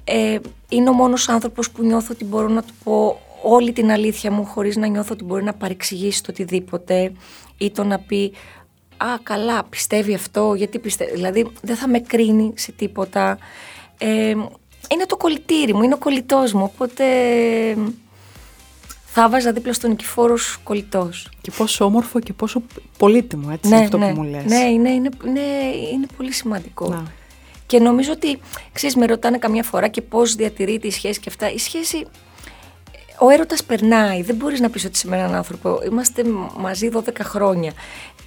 [0.04, 4.32] ε, είναι ο μόνος άνθρωπος που νιώθω ότι μπορώ να του πω όλη την αλήθεια
[4.32, 7.12] μου χωρίς να νιώθω ότι μπορεί να παρεξηγήσει το οτιδήποτε
[7.58, 8.34] ή το να πει
[9.03, 11.11] «Α, καλά, πιστεύει αυτό, γιατί πιστεύει».
[11.11, 13.37] Δηλαδή δεν θα με κρίνει σε τίποτα.
[13.97, 14.35] Ε,
[14.89, 17.05] είναι το κολλητήρι μου, είναι ο κολλητός μου, οπότε
[19.05, 21.29] θα βάζα δίπλα στον Νικηφόρος κολλητός.
[21.41, 22.61] Και πόσο όμορφο και πόσο
[22.97, 24.45] πολύτιμο, έτσι, ναι, αυτό ναι, που μου λες.
[24.45, 25.41] Ναι, είναι, είναι, είναι,
[25.93, 26.89] είναι πολύ σημαντικό.
[26.89, 27.03] Να.
[27.65, 28.39] Και νομίζω ότι,
[28.71, 31.51] ξέρεις, με ρωτάνε καμιά φορά και πώς διατηρείται η σχέση και αυτά.
[31.51, 32.05] Η σχέση
[33.23, 34.21] ο έρωτας περνάει.
[34.21, 35.79] Δεν μπορείς να πεις ότι σε έναν άνθρωπο.
[35.85, 36.23] Είμαστε
[36.57, 37.71] μαζί 12 χρόνια.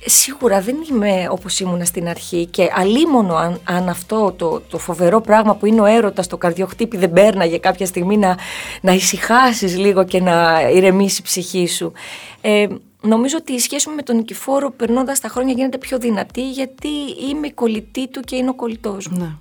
[0.06, 5.20] Σίγουρα δεν είμαι όπως ήμουν στην αρχή και αλίμονο αν, αν αυτό το, το φοβερό
[5.20, 8.38] πράγμα που είναι ο έρωτας, το καρδιοχτύπη δεν πέρναγε κάποια στιγμή να,
[8.80, 11.92] να ησυχάσεις λίγο και να ηρεμήσει η ψυχή σου.
[12.40, 12.66] Ε,
[13.00, 16.88] νομίζω ότι η σχέση μου με τον Νικηφόρο περνώντας τα χρόνια γίνεται πιο δυνατή γιατί
[17.30, 19.18] είμαι η κολλητή του και είναι ο κολλητός μου.
[19.18, 19.32] Ναι.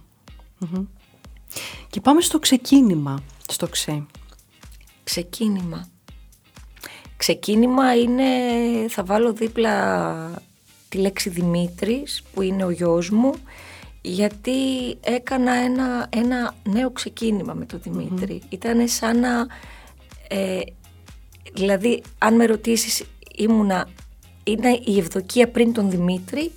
[1.89, 4.05] Και πάμε στο ξεκίνημα, στο ξέ.
[5.03, 5.87] Ξεκίνημα.
[7.17, 8.23] Ξεκίνημα είναι,
[8.89, 10.43] θα βάλω δίπλα
[10.93, 13.33] τη λέξη Δημήτρης που είναι ο γιος μου
[14.01, 14.51] γιατί
[15.01, 18.41] έκανα ένα, ένα νέο ξεκίνημα με τον Δημήτρη.
[18.41, 18.53] Mm-hmm.
[18.53, 19.47] Ήταν σαν να,
[20.27, 20.59] ε,
[21.53, 23.03] δηλαδή αν με ρωτήσεις
[23.35, 23.89] ήμουνα,
[24.43, 26.51] είναι η Ευδοκία πριν τον Δημήτρη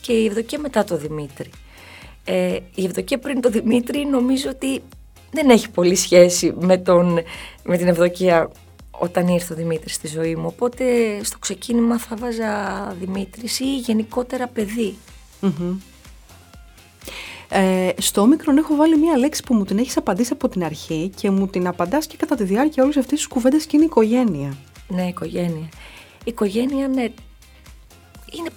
[0.00, 1.50] και η Ευδοκία μετά τον Δημήτρη.
[2.24, 4.82] Ε, η Ευδοκία πριν τον Δημήτρη νομίζω ότι
[5.30, 7.18] δεν έχει πολύ σχέση με, τον,
[7.62, 8.50] με την ευδοκία
[8.98, 10.46] όταν ήρθε ο Δημήτρης στη ζωή μου.
[10.46, 10.84] Οπότε
[11.22, 14.46] στο ξεκίνημα θα βάζα Δημήτρης ή γενικότερα
[17.48, 21.10] Ε, στο όμικρον έχω βάλει μία λέξη που μου την έχεις απαντήσει από την αρχή
[21.16, 23.88] και μου την απαντάς και κατά τη διάρκεια όλης αυτής της κουβέντας και είναι η
[23.90, 24.56] οικογένεια.
[24.88, 25.68] Ναι, οικογένεια.
[26.18, 27.02] Η οικογένεια, ναι,
[28.30, 28.50] είναι,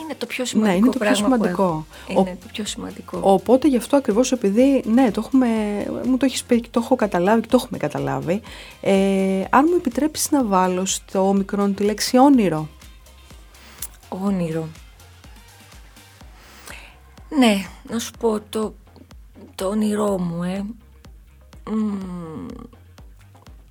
[0.00, 0.72] είναι το πιο σημαντικό.
[0.72, 1.86] Ναι, είναι το πιο σημαντικό.
[2.08, 3.20] Είναι το πιο σημαντικό.
[3.22, 5.48] Οπότε γι' αυτό ακριβώς επειδή, ναι, το έχουμε,
[6.06, 8.40] μου το έχεις πει και το έχω καταλάβει και το έχουμε καταλάβει.
[8.80, 12.68] Ε, αν μου επιτρέψει να βάλω στο μικρό τη λέξη όνειρο.
[14.08, 14.68] Όνειρο.
[17.38, 17.54] Ναι,
[17.90, 18.74] να σου πω το,
[19.54, 20.64] το όνειρό μου, ε.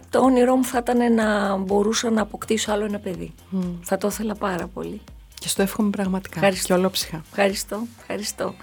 [0.10, 3.34] το όνειρό μου θα ήταν να μπορούσα να αποκτήσω άλλο ένα παιδί.
[3.82, 5.02] Θα το ήθελα πάρα πολύ.
[5.40, 6.36] Και στο εύχομαι πραγματικά.
[6.36, 6.68] Ευχαριστώ.
[6.68, 7.24] Και ολόψυχα.
[7.30, 8.56] Ευχαριστώ, ευχαριστώ.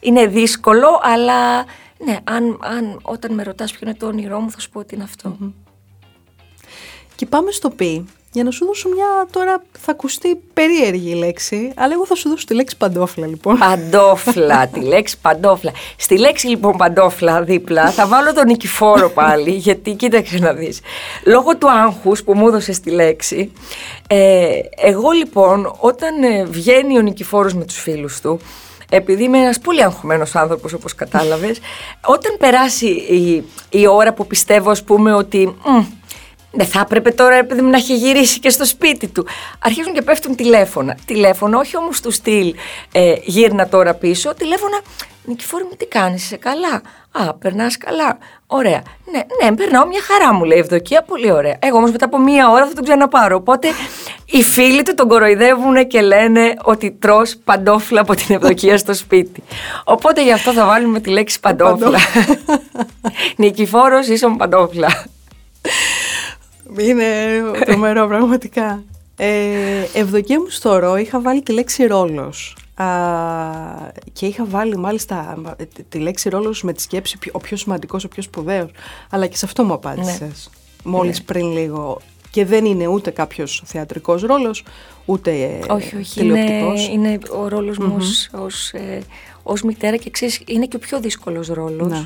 [0.00, 1.64] Είναι δύσκολο, αλλά
[2.04, 4.94] ναι, αν, αν όταν με ρωτάς ποιο είναι το όνειρό μου θα σου πω ότι
[4.94, 5.06] είναι
[7.14, 11.92] Και πάμε στο πει για να σου δώσω μια τώρα θα ακουστεί περίεργη λέξη, αλλά
[11.92, 13.58] εγώ θα σου δώσω τη λέξη παντόφλα λοιπόν.
[13.58, 15.72] Παντόφλα, τη λέξη παντόφλα.
[15.96, 20.80] Στη λέξη λοιπόν παντόφλα δίπλα θα βάλω τον νικηφόρο πάλι, γιατί κοίταξε να δεις.
[21.24, 23.52] Λόγω του άγχους που μου έδωσε τη λέξη,
[24.06, 28.40] ε, εγώ λοιπόν όταν ε, βγαίνει ο νικηφόρος με τους φίλους του,
[28.90, 31.58] επειδή είμαι ένας πολύ αγχωμένος άνθρωπος, όπως κατάλαβες,
[32.06, 35.56] όταν περάσει η, η ώρα που πιστεύω, ας πούμε, ότι
[36.50, 39.26] δεν θα έπρεπε τώρα επειδή να έχει γυρίσει και στο σπίτι του.
[39.58, 40.96] Αρχίζουν και πέφτουν τηλέφωνα.
[41.04, 42.54] Τηλέφωνα, όχι όμως του στυλ
[42.92, 44.34] ε, γύρνα τώρα πίσω.
[44.34, 44.80] Τηλέφωνα,
[45.24, 46.82] Νικηφόρη μου, τι κάνεις, είσαι καλά;
[47.12, 48.18] Α, περνάς καλά.
[48.46, 48.82] Ωραία.
[49.12, 51.56] Ναι, ναι, περνάω μια χαρά μου, λέει Ευδοκία, πολύ ωραία.
[51.58, 53.36] Εγώ όμως μετά από μία ώρα θα τον ξαναπάρω.
[53.36, 53.68] Οπότε
[54.26, 59.42] οι φίλοι του τον κοροϊδεύουν και λένε ότι τρώ παντόφλα από την Ευδοκία στο σπίτι.
[59.84, 61.98] Οπότε γι' αυτό θα βάλουμε τη λέξη παντόφλα.
[63.36, 64.88] Νικηφόρος ίσον παντόφλα.
[66.76, 67.04] Είναι
[67.64, 68.82] τρομερό πραγματικά.
[69.16, 72.56] Ε, ευδοκία μου στο ρο είχα βάλει τη λέξη ρόλος.
[74.12, 75.42] και είχα βάλει μάλιστα
[75.88, 78.70] τη λέξη ρόλος με τη σκέψη ο πιο σημαντικός, ο πιο σπουδαίος.
[79.10, 80.20] Αλλά και σε αυτό μου απάντησες.
[80.20, 80.92] Ναι.
[80.92, 81.24] Μόλις ναι.
[81.24, 82.00] πριν λίγο.
[82.30, 84.64] Και δεν είναι ούτε κάποιος θεατρικός ρόλος,
[85.04, 86.88] ούτε όχι, όχι, τηλεοπτικός.
[86.88, 89.02] Είναι, είναι ο ρόλος μου ως, ως, ε,
[89.42, 91.88] ως μητέρα και ξέρεις, είναι και ο πιο δύσκολος ρόλος.
[91.88, 92.04] Ναι.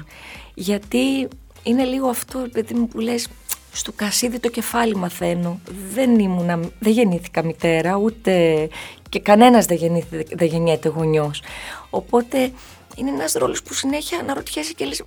[0.55, 1.29] Γιατί
[1.63, 3.29] είναι λίγο αυτό, παιδί μου, που λες,
[3.73, 5.61] στο κασίδι το κεφάλι μαθαίνω.
[5.95, 8.69] Δεν, ήμουνα, δεν γεννήθηκα μητέρα, ούτε
[9.09, 11.43] και κανένας δεν, δεν γεννιέται γονιός.
[11.91, 12.53] Οπότε
[12.97, 15.03] είναι ένας ρόλος που συνέχεια αναρωτιέσαι και λες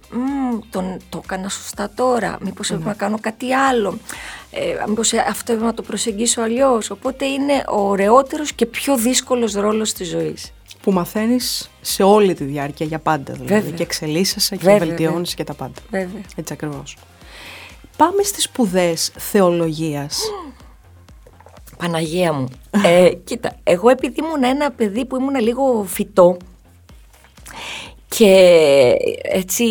[0.70, 3.98] τον, το έκανα σωστά τώρα, μήπως έπρεπε να κάνω κάτι άλλο,
[4.52, 6.90] ε, μήπως αυτό έπρεπε να το προσεγγίσω αλλιώς.
[6.90, 10.54] Οπότε είναι ο ωραιότερος και πιο δύσκολος ρόλος της ζωής.
[10.82, 13.72] Που μαθαίνεις σε όλη τη διάρκεια για πάντα δηλαδή βέβαια.
[13.72, 15.82] και εξελίσσεσαι και βελτιώνεις και τα πάντα.
[15.90, 16.22] Βέβαια.
[16.36, 16.98] Έτσι ακριβώς.
[17.98, 20.20] Πάμε στις σπουδές θεολογίας.
[21.78, 22.48] Παναγία μου.
[22.86, 26.38] Ε, κοίτα, εγώ επειδή ήμουν ένα παιδί που ήμουν λίγο φυτό
[28.08, 29.66] και έτσι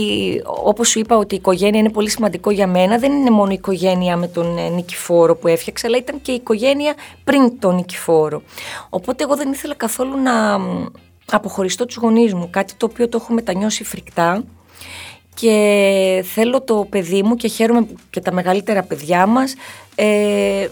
[0.44, 3.54] όπως σου είπα ότι η οικογένεια είναι πολύ σημαντικό για μένα δεν είναι μόνο η
[3.54, 8.42] οικογένεια με τον ε, Νικηφόρο που έφτιαξα αλλά ήταν και η οικογένεια πριν τον Νικηφόρο.
[8.88, 10.60] Οπότε εγώ δεν ήθελα καθόλου να
[11.30, 14.44] αποχωριστώ τους γονείς μου, κάτι το οποίο το έχω μετανιώσει φρικτά
[15.34, 19.54] και θέλω το παιδί μου και χαίρομαι και τα μεγαλύτερα παιδιά μας
[19.94, 20.68] ε,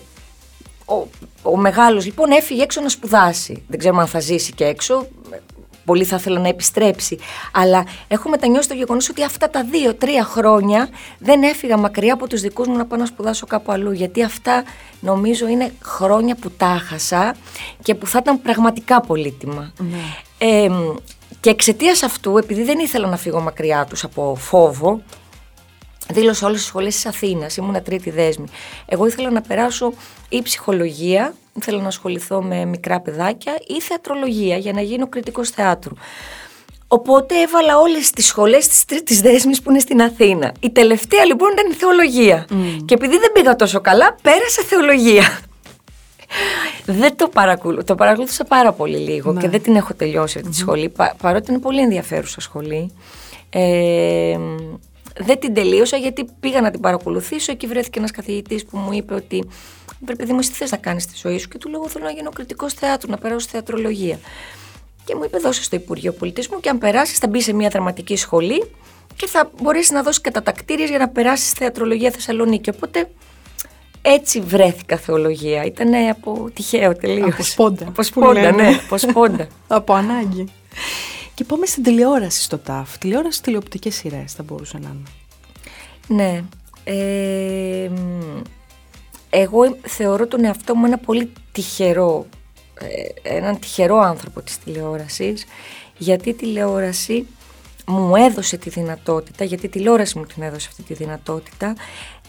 [0.85, 1.07] ο,
[1.43, 5.07] ο μεγάλος λοιπόν έφυγε έξω να σπουδάσει δεν ξέρω αν θα ζήσει και έξω
[5.85, 7.19] πολύ θα ήθελα να επιστρέψει
[7.53, 12.41] αλλά έχω μετανιώσει το γεγονός ότι αυτά τα δύο-τρία χρόνια δεν έφυγα μακριά από τους
[12.41, 14.65] δικούς μου να πάω να σπουδάσω κάπου αλλού γιατί αυτά
[15.01, 17.37] νομίζω είναι χρόνια που τα χάσα
[17.83, 19.99] και που θα ήταν πραγματικά πολύτιμα ναι.
[20.39, 20.69] ε,
[21.43, 25.03] και εξαιτίας αυτού, επειδή δεν ήθελα να φύγω μακριά τους από φόβο,
[26.09, 27.57] δήλωσα όλες τις σχολές της Αθήνας.
[27.57, 28.47] Ήμουν τρίτη δέσμη.
[28.87, 29.93] Εγώ ήθελα να περάσω
[30.29, 35.95] ή ψυχολογία, ήθελα να ασχοληθώ με μικρά παιδάκια, ή θεατρολογία για να γίνω κριτικός θεάτρου.
[36.89, 40.53] Οπότε έβαλα όλες τις σχολές της τρίτης δέσμης που είναι στην Αθήνα.
[40.61, 42.47] Η τελευταία λοιπόν ήταν η θεολογία.
[42.85, 45.41] Και επειδή δεν πήγα τόσο καλά, πέρασα θεολογία.
[46.87, 47.87] Δεν το παρακολουθούσα.
[47.87, 49.49] Το παρακολούθησα πάρα πολύ λίγο και ναι.
[49.49, 52.93] δεν την έχω τελειώσει αυτή τη σχολή, πα, παρότι είναι πολύ ενδιαφέρουσα σχολή.
[53.51, 54.39] Ε,
[55.21, 57.53] δεν την τελείωσα γιατί πήγα να την παρακολουθήσω.
[57.53, 59.49] Εκεί βρέθηκε ένας καθηγητής που μου είπε ότι
[60.05, 62.31] πρέπει μου, τι θες να κάνεις στη ζωή σου; Και του λέω: Θέλω να γίνω
[62.31, 64.19] κριτικός θεάτρου, να περάσω θεατρολογία.
[65.05, 68.17] Και μου είπε: Δώσε στο Υπουργείο Πολιτισμού και αν περάσεις, θα μπει σε μια δραματική
[68.17, 68.71] σχολή
[69.17, 72.71] και θα μπορέσεις να δώσεις κατατακτήριε για να περάσεις θεατρολογία Θεσσαλονίκη.
[72.71, 73.11] Οπότε
[74.03, 75.65] έτσι βρέθηκα θεολογία.
[75.65, 77.33] Ήταν από τυχαίο τελείως.
[77.33, 77.89] Από σπόντα.
[77.89, 78.81] Από σπόντα, ναι.
[78.85, 79.47] Από σπόντα.
[79.69, 80.49] από ανάγκη.
[81.35, 82.99] Και πάμε στην τηλεόραση στο ΤΑΦ.
[82.99, 86.23] Τηλεόραση τηλεοπτικές σειρές θα μπορούσε να είναι.
[86.23, 86.43] Ναι.
[86.85, 87.91] Ε,
[89.31, 92.27] εγώ θεωρώ τον εαυτό μου ένα πολύ τυχερό,
[93.23, 95.45] ε, έναν τυχερό άνθρωπο της τηλεόρασης,
[95.99, 97.27] γιατί η τηλεόραση
[97.87, 101.75] μου έδωσε τη δυνατότητα, γιατί η τηλεόραση μου την έδωσε αυτή τη δυνατότητα,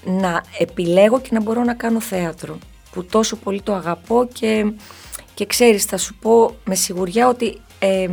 [0.05, 2.57] να επιλέγω και να μπορώ να κάνω θέατρο
[2.91, 4.73] που τόσο πολύ το αγαπώ και
[5.33, 8.07] Και ξέρεις, θα σου πω με σιγουριά ότι ε,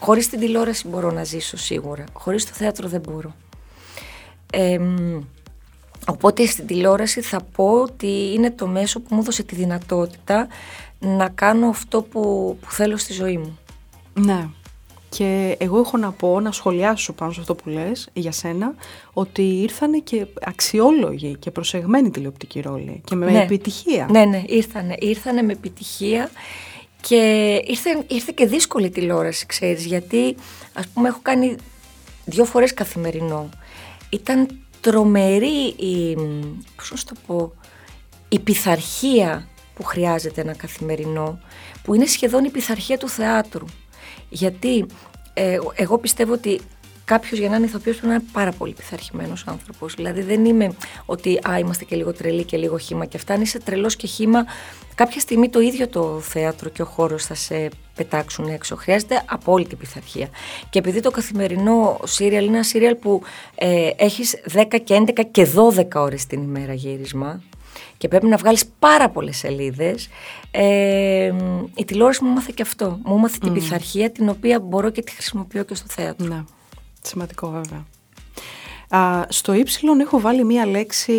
[0.00, 2.04] χωρίς την τηλεόραση μπορώ να ζήσω σίγουρα.
[2.12, 3.34] Χωρίς το θέατρο δεν μπορώ.
[4.52, 4.78] Ε,
[6.06, 10.46] οπότε στην τηλεόραση θα πω ότι είναι το μέσο που μου έδωσε τη δυνατότητα
[10.98, 13.58] να κάνω αυτό που, που θέλω στη ζωή μου.
[14.14, 14.48] Ναι.
[15.16, 18.74] Και εγώ έχω να πω, να σχολιάσω πάνω σε αυτό που λες για σένα,
[19.12, 23.42] ότι ήρθανε και αξιόλογοι και προσεγμένοι τηλεοπτικοί ρόλοι και με ναι.
[23.42, 24.08] επιτυχία.
[24.10, 26.30] Ναι, ναι, ήρθανε, ήρθανε με επιτυχία
[27.00, 27.16] και
[27.66, 30.36] ήρθε, ήρθε και δύσκολη τηλεόραση, ξέρεις, γιατί
[30.72, 31.56] ας πούμε έχω κάνει
[32.24, 33.48] δύο φορές καθημερινό.
[34.10, 34.48] Ήταν
[34.80, 36.16] τρομερή η,
[36.76, 37.52] πώς το πω,
[38.28, 41.40] η πειθαρχία που χρειάζεται ένα καθημερινό,
[41.82, 43.66] που είναι σχεδόν η πειθαρχία του θεάτρου.
[44.28, 44.86] Γιατί
[45.34, 46.60] ε, εγώ πιστεύω ότι
[47.06, 49.94] κάποιος για να είναι ηθοποιός πρέπει να είναι πάρα πολύ πειθαρχημένος άνθρωπος.
[49.94, 50.72] Δηλαδή δεν είμαι
[51.06, 53.34] ότι α, είμαστε και λίγο τρελοί και λίγο χήμα και αυτά.
[53.34, 54.44] Αν είσαι τρελός και χήμα,
[54.94, 58.76] κάποια στιγμή το ίδιο το θέατρο και ο χώρος θα σε πετάξουν έξω.
[58.76, 60.28] Χρειάζεται απόλυτη πειθαρχία.
[60.70, 63.22] Και επειδή το καθημερινό σύριαλ είναι ένα σύριαλ που
[63.54, 67.42] ε, έχεις 10 και 11 και 12 ώρες την ημέρα γύρισμα,
[67.96, 70.08] και πρέπει να βγάλεις πάρα πολλές σελίδες,
[70.50, 71.32] ε,
[71.74, 72.98] η τηλεόραση μου μάθε και αυτό.
[73.04, 76.26] Μου μάθε την πειθαρχία την οποία μπορώ και τη χρησιμοποιώ και στο θέατρο.
[76.26, 76.44] Ναι,
[77.02, 77.84] σημαντικό βέβαια.
[78.88, 81.14] Α, στο ύψιλον έχω βάλει μία λέξη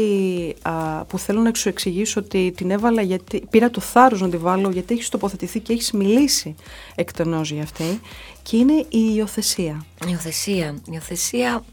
[0.62, 4.38] α, που θέλω να σου εξηγήσω ότι την έβαλα γιατί πήρα το θάρρος να τη
[4.38, 6.56] βάλω γιατί έχεις τοποθετηθεί και έχεις μιλήσει
[6.96, 8.00] εκτενώς για αυτή
[8.44, 9.86] και είναι η υιοθεσία.
[10.06, 10.76] Η υιοθεσία.
[10.86, 11.64] Η υιοθεσία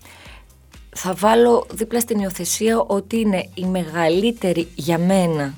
[0.94, 5.54] θα βάλω δίπλα στην υιοθεσία ότι είναι η μεγαλύτερη για μένα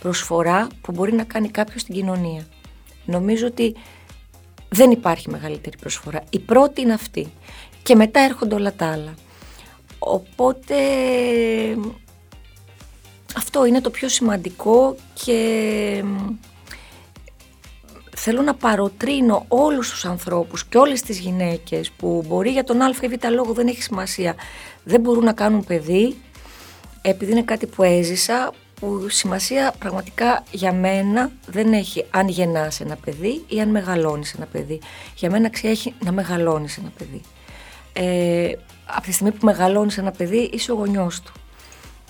[0.00, 2.46] προσφορά που μπορεί να κάνει κάποιος στην κοινωνία.
[3.04, 3.74] Νομίζω ότι
[4.68, 6.22] δεν υπάρχει μεγαλύτερη προσφορά.
[6.30, 7.32] Η πρώτη είναι αυτή
[7.82, 9.14] και μετά έρχονται όλα τα άλλα.
[9.98, 10.74] Οπότε
[13.36, 16.04] αυτό είναι το πιο σημαντικό και
[18.16, 22.94] θέλω να παροτρύνω όλους τους ανθρώπους και όλες τις γυναίκες που μπορεί για τον α
[23.00, 24.34] ή β λόγο δεν έχει σημασία,
[24.84, 26.16] δεν μπορούν να κάνουν παιδί
[27.02, 32.96] επειδή είναι κάτι που έζησα που σημασία πραγματικά για μένα δεν έχει αν γεννάς ένα
[32.96, 34.80] παιδί ή αν μεγαλώνεις ένα παιδί.
[35.16, 37.20] Για μένα έχει να μεγαλώνεις ένα παιδί.
[37.92, 38.52] Ε,
[38.86, 41.32] από τη στιγμή που μεγαλώνεις ένα παιδί είσαι ο γονιός του.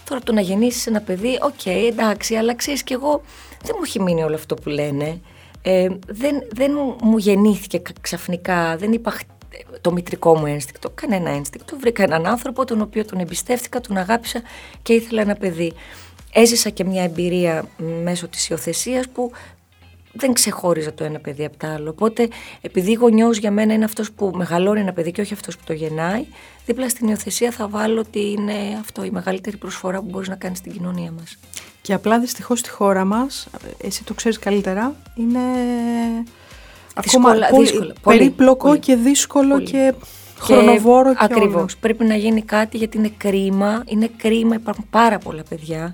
[0.08, 3.22] Τώρα το να γεννήσεις ένα παιδί, οκ, εντάξει, αλλά ξέρεις και εγώ
[3.62, 5.20] δεν μου έχει μείνει όλο αυτό που λένε.
[5.62, 6.72] Ε, δεν, δεν
[7.02, 9.12] μου γεννήθηκε ξαφνικά, δεν είπα
[9.80, 11.76] το μητρικό μου ένστικτο, κανένα ένστικτο.
[11.78, 14.42] Βρήκα έναν άνθρωπο τον οποίο τον εμπιστεύτηκα, τον αγάπησα
[14.82, 15.72] και ήθελα ένα παιδί.
[16.32, 17.64] Έζησα και μια εμπειρία
[18.02, 19.30] μέσω της υιοθεσίας που
[20.12, 21.90] δεν ξεχώριζα το ένα παιδί από το άλλο.
[21.90, 22.28] Οπότε,
[22.60, 25.72] επειδή γονιός για μένα είναι αυτός που μεγαλώνει ένα παιδί και όχι αυτός που το
[25.72, 26.24] γεννάει,
[26.66, 30.58] δίπλα στην υιοθεσία θα βάλω ότι είναι αυτό η μεγαλύτερη προσφορά που μπορείς να κάνεις
[30.58, 31.38] στην κοινωνία μας.
[31.82, 35.38] Και απλά δυστυχώς στη χώρα μας, εσύ το ξέρεις καλύτερα, είναι.
[37.02, 39.94] Δύσκολα, ακόμα δύσκολα, περίπλοκο πολύ, και δύσκολο και
[40.38, 41.76] χρονοβόρο και, και Ακριβώς.
[41.76, 43.82] Πρέπει να γίνει κάτι γιατί είναι κρίμα.
[43.86, 45.92] Είναι κρίμα, υπάρχουν πάρα πολλά παιδιά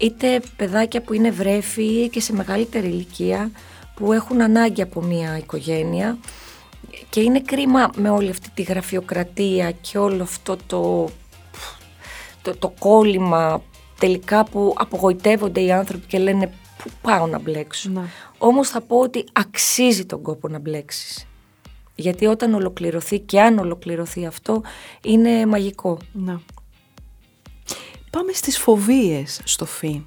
[0.00, 3.50] είτε παιδάκια που είναι βρέφη και σε μεγαλύτερη ηλικία
[3.94, 6.18] που έχουν ανάγκη από μια οικογένεια
[7.10, 11.08] και είναι κρίμα με όλη αυτή τη γραφειοκρατία και όλο αυτό το,
[12.42, 13.62] το, το κόλλημα
[14.00, 17.90] τελικά που απογοητεύονται οι άνθρωποι και λένε πού πάω να μπλέξω.
[17.90, 18.08] Να.
[18.38, 21.26] Όμως θα πω ότι αξίζει τον κόπο να μπλέξεις.
[21.94, 24.62] Γιατί όταν ολοκληρωθεί και αν ολοκληρωθεί αυτό
[25.02, 25.98] είναι μαγικό.
[26.12, 26.40] Να.
[28.10, 30.06] Πάμε στις φοβίες στο φι.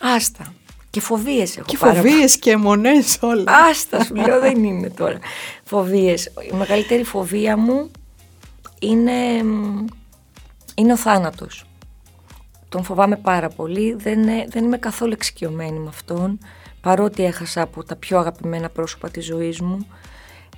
[0.00, 0.54] Άστα.
[0.90, 3.44] Και φοβίες έχω Και φοβίες και μονές όλα.
[3.70, 5.18] Άστα σου λέω δεν είναι τώρα.
[5.64, 6.24] Φοβίες.
[6.50, 7.90] Η μεγαλύτερη φοβία μου
[8.80, 9.44] είναι,
[10.74, 11.64] είναι ο θάνατος.
[12.76, 13.94] Τον φοβάμαι πάρα πολύ.
[13.94, 16.38] Δεν, δεν είμαι καθόλου εξοικειωμένη με αυτόν.
[16.80, 19.86] Παρότι έχασα από τα πιο αγαπημένα πρόσωπα της ζωής μου.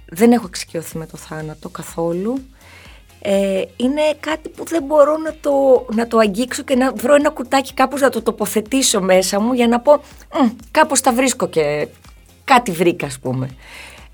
[0.05, 2.39] Δεν έχω εξοικειωθεί με το θάνατο καθόλου
[3.21, 7.31] ε, είναι κάτι που δεν μπορώ να το, να το αγγίξω και να βρω ένα
[7.31, 10.01] κουτάκι κάπως να το τοποθετήσω μέσα μου για να πω
[10.71, 11.89] κάπως τα βρίσκω και
[12.45, 13.51] κάτι βρήκα ας πούμε.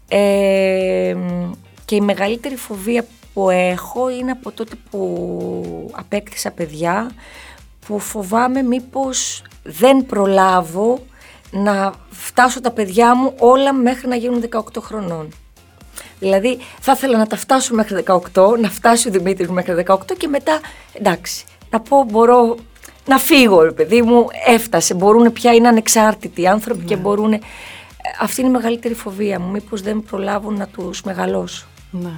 [0.08, 1.16] Ε,
[1.84, 7.10] και η μεγαλύτερη φοβία που έχω είναι από τότε που απέκτησα παιδιά
[7.86, 11.06] που φοβάμαι μήπως δεν προλάβω
[11.50, 15.28] να φτάσω τα παιδιά μου όλα μέχρι να γίνουν 18 χρονών.
[16.18, 20.28] Δηλαδή θα ήθελα να τα φτάσω μέχρι 18, να φτάσει ο Δημήτρης μέχρι 18 και
[20.28, 20.60] μετά
[20.92, 22.56] εντάξει, να πω μπορώ
[23.06, 27.00] να φύγω ρε παιδί μου, έφτασε, μπορούν πια είναι ανεξάρτητοι άνθρωποι και ναι.
[27.00, 27.40] μπορούν, ε,
[28.20, 31.66] αυτή είναι η μεγαλύτερη φοβία μου, μήπως δεν προλάβουν να τους μεγαλώσω.
[31.90, 32.12] Ναι.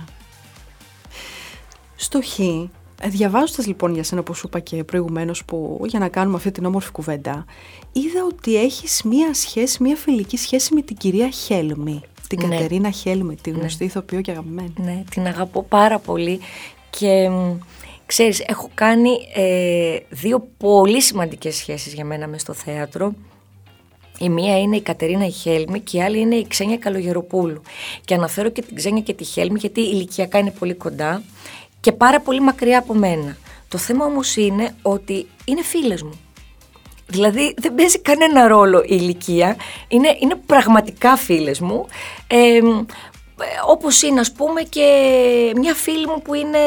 [1.96, 2.68] Στο Χ, Ε,
[3.04, 6.64] Διαβάζοντας λοιπόν για σένα, όπως σου είπα και προηγουμένως, που για να κάνουμε αυτή την
[6.64, 7.44] όμορφη κουβέντα,
[7.92, 12.00] είδα ότι έχεις μία σχέση, μία φιλική σχέση με την κυρία Χέλμη.
[12.28, 12.56] Την Ναι.
[12.56, 14.72] Κατερίνα Χέλμη, τη γνωστή ηθοποιό και αγαπημένη.
[14.76, 16.40] Ναι, την αγαπώ πάρα πολύ
[16.90, 17.58] και μ,
[18.06, 23.14] ξέρεις, έχω κάνει ε, δύο πολύ σημαντικές σχέσεις για μένα μες στο θέατρο.
[24.18, 27.62] Η μία είναι η Κατερίνα η Χέλμη και η άλλη είναι η Ξένια Καλογεροπούλου.
[28.04, 31.22] Και αναφέρω και την Ξένια και τη Χέλμη γιατί ηλικιακά είναι πολύ κοντά
[31.86, 33.36] και πάρα πολύ μακριά από μένα.
[33.68, 36.20] Το θέμα όμως είναι ότι είναι φίλες μου.
[37.06, 39.56] Δηλαδή δεν παίζει κανένα ρόλο η ηλικία,
[39.88, 41.86] είναι, είναι πραγματικά φίλες μου.
[42.26, 44.88] Ε, μ, ε, όπως είναι ας πούμε και
[45.56, 46.58] μια φίλη μου που είναι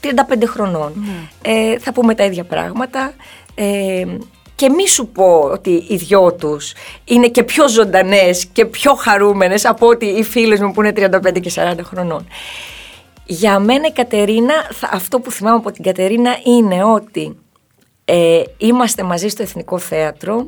[0.00, 0.92] 35 χρονών.
[1.42, 3.14] Ε, θα πούμε τα ίδια πράγματα.
[3.54, 4.04] Ε,
[4.54, 6.72] και μη σου πω ότι οι δυο τους
[7.04, 11.40] είναι και πιο ζωντανές και πιο χαρούμενες από ότι οι φίλες μου που είναι 35
[11.40, 12.26] και 40 χρονών.
[13.30, 17.36] Για μένα η Κατερίνα, θα- αυτό που θυμάμαι από την Κατερίνα είναι ότι
[18.04, 20.46] ε, είμαστε μαζί στο Εθνικό Θέατρο,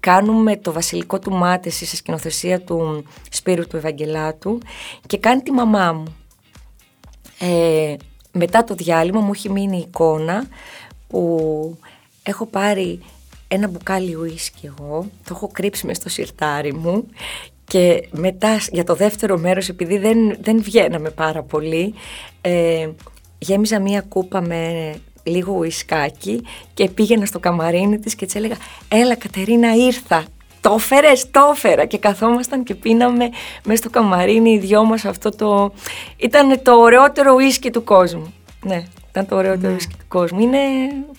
[0.00, 4.58] κάνουμε το βασιλικό του μάτεση σε σκηνοθεσία του Σπύρου του Ευαγγελάτου
[5.06, 6.16] και κάνει τη μαμά μου.
[7.38, 7.94] Ε,
[8.32, 10.46] μετά το διάλειμμα μου έχει μείνει η εικόνα
[11.08, 11.78] που
[12.22, 13.00] έχω πάρει
[13.48, 17.06] ένα μπουκάλι ουίσκι εγώ, το έχω κρύψει μες στο σιρτάρι μου
[17.68, 21.94] και μετά για το δεύτερο μέρος επειδή δεν, δεν βγαίναμε πάρα πολύ
[22.40, 22.88] ε,
[23.38, 26.42] γέμιζα μία κούπα με λίγο ουισκάκι
[26.74, 28.56] και πήγαινα στο καμαρίνι της και της έλεγα
[28.88, 30.24] «Έλα Κατερίνα ήρθα,
[30.60, 33.28] το έφερες, το έφερα» και καθόμασταν και πίναμε
[33.64, 35.72] μέσα στο καμαρίνι οι δυο μας αυτό το...
[36.16, 38.34] Ήταν το ωραιότερο ουίσκι του κόσμου.
[38.64, 40.40] Ναι, ήταν το ωραιότερο ουίσκι του κόσμου.
[40.40, 40.58] Είναι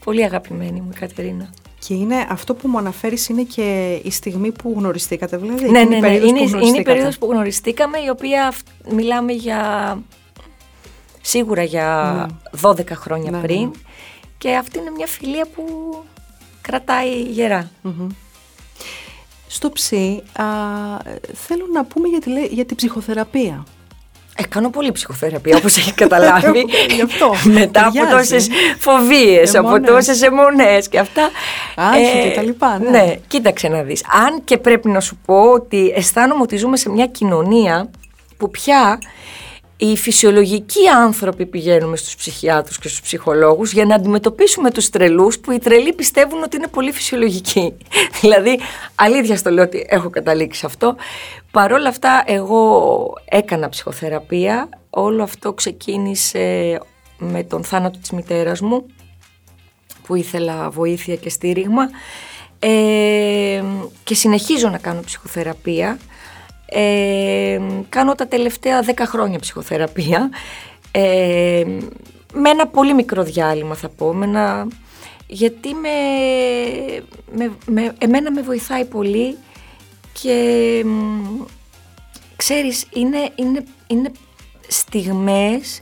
[0.03, 1.49] πολύ αγαπημένη μου η Κατερίνα.
[1.89, 5.69] Και είναι αυτό που μου αναφέρεις είναι και η στιγμή που γνωριστήκατε, δηλαδή.
[5.69, 6.07] Ναι, Εκείνη ναι, η ναι.
[6.07, 6.83] περίοδος Είναι, που είναι η γνωριστήκατε.
[6.91, 10.01] περίοδος που γνωριστήκαμε, η οποία αυ- μιλάμε για
[11.21, 12.27] σίγουρα για
[12.61, 13.61] 12 χρόνια Ναι, ναι, πριν.
[13.61, 13.69] ναι.
[14.37, 15.63] Και αυτή είναι μια φιλία που
[16.61, 17.71] κρατάει γερά.
[19.47, 20.43] Στο ψι, α,
[21.33, 23.63] θέλω να πούμε για, τη, λέ- για την ψυχοθεραπεία.
[24.41, 26.65] Ε, κάνω πολύ ψυχοθεραπεία, όπως έχει καταλάβει.
[26.95, 28.15] Γι' αυτό, Μετά από ταιριάζει.
[28.15, 28.47] τόσες
[28.79, 29.89] φοβίες, από Αιμονές.
[29.89, 31.29] τόσες αιμονές και αυτά.
[31.75, 32.89] Άγχη και τα λοιπά, ναι.
[32.89, 34.03] Ναι, κοίταξε να δεις.
[34.27, 37.89] Αν και πρέπει να σου πω ότι αισθάνομαι ότι ζούμε σε μια κοινωνία
[38.37, 38.99] που πια
[39.81, 45.51] οι φυσιολογικοί άνθρωποι πηγαίνουμε στους ψυχιάτρους και στους ψυχολόγους για να αντιμετωπίσουμε τους τρελούς που
[45.51, 47.73] οι τρελοί πιστεύουν ότι είναι πολύ φυσιολογικοί.
[48.21, 48.59] δηλαδή,
[48.95, 50.95] αλήθεια στο λέω ότι έχω καταλήξει σε αυτό.
[51.51, 54.69] Παρ' όλα αυτά, εγώ έκανα ψυχοθεραπεία.
[54.89, 56.79] Όλο αυτό ξεκίνησε
[57.17, 58.85] με τον θάνατο της μητέρας μου
[60.03, 61.89] που ήθελα βοήθεια και στήριγμα
[62.59, 63.63] ε,
[64.03, 65.97] και συνεχίζω να κάνω ψυχοθεραπεία.
[66.71, 67.59] Ε,
[67.89, 70.29] κάνω τα τελευταία 10 χρόνια ψυχοθεραπεία.
[70.91, 71.63] Ε,
[72.33, 74.67] με ένα πολύ μικρό διάλειμμα θα πω, με ένα,
[75.27, 75.89] γιατί με,
[77.31, 79.37] με, με- εμένα με βοηθάει πολύ
[80.21, 81.43] και μ,
[82.35, 84.11] ξέρεις είναι, είναι, είναι
[84.67, 85.81] στιγμές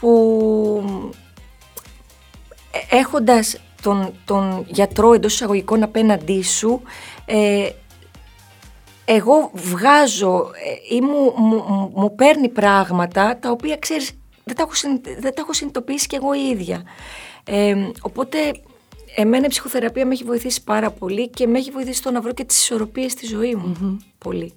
[0.00, 1.10] που
[2.90, 6.82] ε, έχοντας τον, τον γιατρό εντός εισαγωγικών απέναντί σου,
[7.24, 7.68] ε,
[9.10, 10.50] εγώ βγάζω
[10.90, 14.12] ε, ή μου, μου, μου- μου παίρνει πράγματα τα οποία ξέρεις
[14.44, 16.82] δεν τα έχω, συνει- δεν τα έχω συνειδητοποιήσει κι εγώ η ίδια.
[17.44, 18.38] Ε, οπότε
[19.16, 22.32] εμένα η ψυχοθεραπεία με έχει βοηθήσει πάρα πολύ και με έχει βοηθήσει στο να βρω
[22.32, 23.98] και τις ισορροπίες στη ζωή μου.
[24.18, 24.52] Πολύ.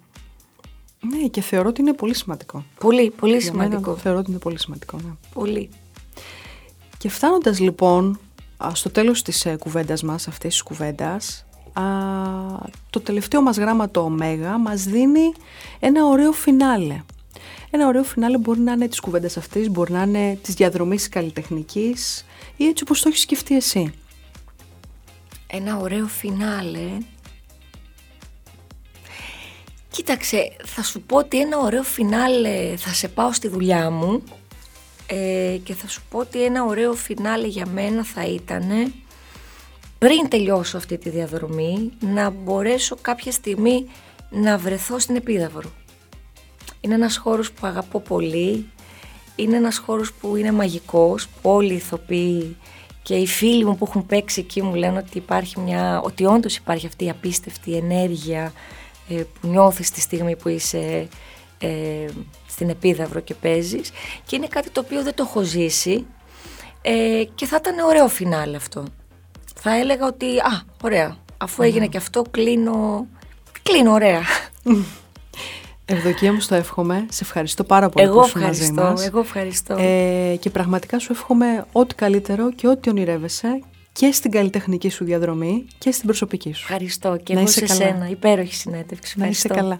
[1.00, 2.64] Ναι, και θεωρώ ότι είναι πολύ σημαντικό.
[2.80, 3.96] Πολύ, πολύ Για μένα σημαντικό.
[3.96, 5.12] θεωρώ ότι είναι πολύ σημαντικό, ναι.
[5.34, 5.70] Πολύ.
[6.98, 8.20] Και φτάνοντας λοιπόν
[8.58, 11.84] α, στο τέλος της ε, κουβέντας μας, αυτής της κουβέντας, α,
[12.90, 15.34] το τελευταίο μας γράμμα το ωμέγα μας δίνει
[15.80, 17.02] ένα ωραίο φινάλε.
[17.70, 21.10] Ένα ωραίο φινάλε μπορεί να είναι της κουβέντας αυτής, μπορεί να είναι της διαδρομής της
[21.10, 22.26] καλλιτεχνικής
[22.58, 23.94] ή έτσι όπως το έχεις σκεφτεί εσύ.
[25.48, 26.98] Ένα ωραίο φινάλε.
[29.90, 34.24] Κοίταξε, θα σου πω ότι ένα ωραίο φινάλε θα σε πάω στη δουλειά μου
[35.08, 38.94] ε, και θα σου πω ότι ένα ωραίο φινάλε για μένα θα ήταν
[40.06, 43.86] πριν τελειώσω αυτή τη διαδρομή να μπορέσω κάποια στιγμή
[44.30, 45.72] να βρεθώ στην Επίδαυρο.
[46.82, 48.70] Είναι ένας χώρος που αγαπώ πολύ,
[49.36, 52.58] είναι ένας χώρος που είναι μαγικός, που όλοι οι ηθοποιοί
[53.02, 56.56] και οι φίλοι μου που έχουν παίξει εκεί μου λένε ότι υπάρχει μια, ότι όντως
[56.58, 58.54] υπάρχει αυτή η απίστευτη ενέργεια
[59.10, 61.08] ε, που νιώθεις τη στιγμή που είσαι
[61.60, 62.06] ε,
[62.48, 63.92] στην Επίδαυρο και παίζεις
[64.26, 66.06] και είναι κάτι το οποίο δεν το έχω ζήσει
[66.82, 68.86] ε, και θα ήταν ωραίο φινάλε αυτό.
[69.64, 73.08] Θα έλεγα ότι, α, ωραία, αφού έγινε και αυτό κλείνω,
[73.64, 74.22] κλείνω ωραία.
[75.86, 77.06] Ευδοκία μου στο εύχομαι.
[77.10, 79.06] Σε ευχαριστώ πάρα πολύ εγώ που ήσουν μαζί μας.
[79.06, 79.76] Εγώ ευχαριστώ.
[79.80, 83.60] Ε, και πραγματικά σου εύχομαι ό,τι καλύτερο και ό,τι ονειρεύεσαι
[83.92, 86.62] και στην καλλιτεχνική σου διαδρομή και στην προσωπική σου.
[86.62, 87.80] Ευχαριστώ και να εγώ σε καλά.
[87.80, 88.10] σένα.
[88.10, 89.20] Υπέροχη συνέντευξη.
[89.20, 89.78] Να είσαι καλά.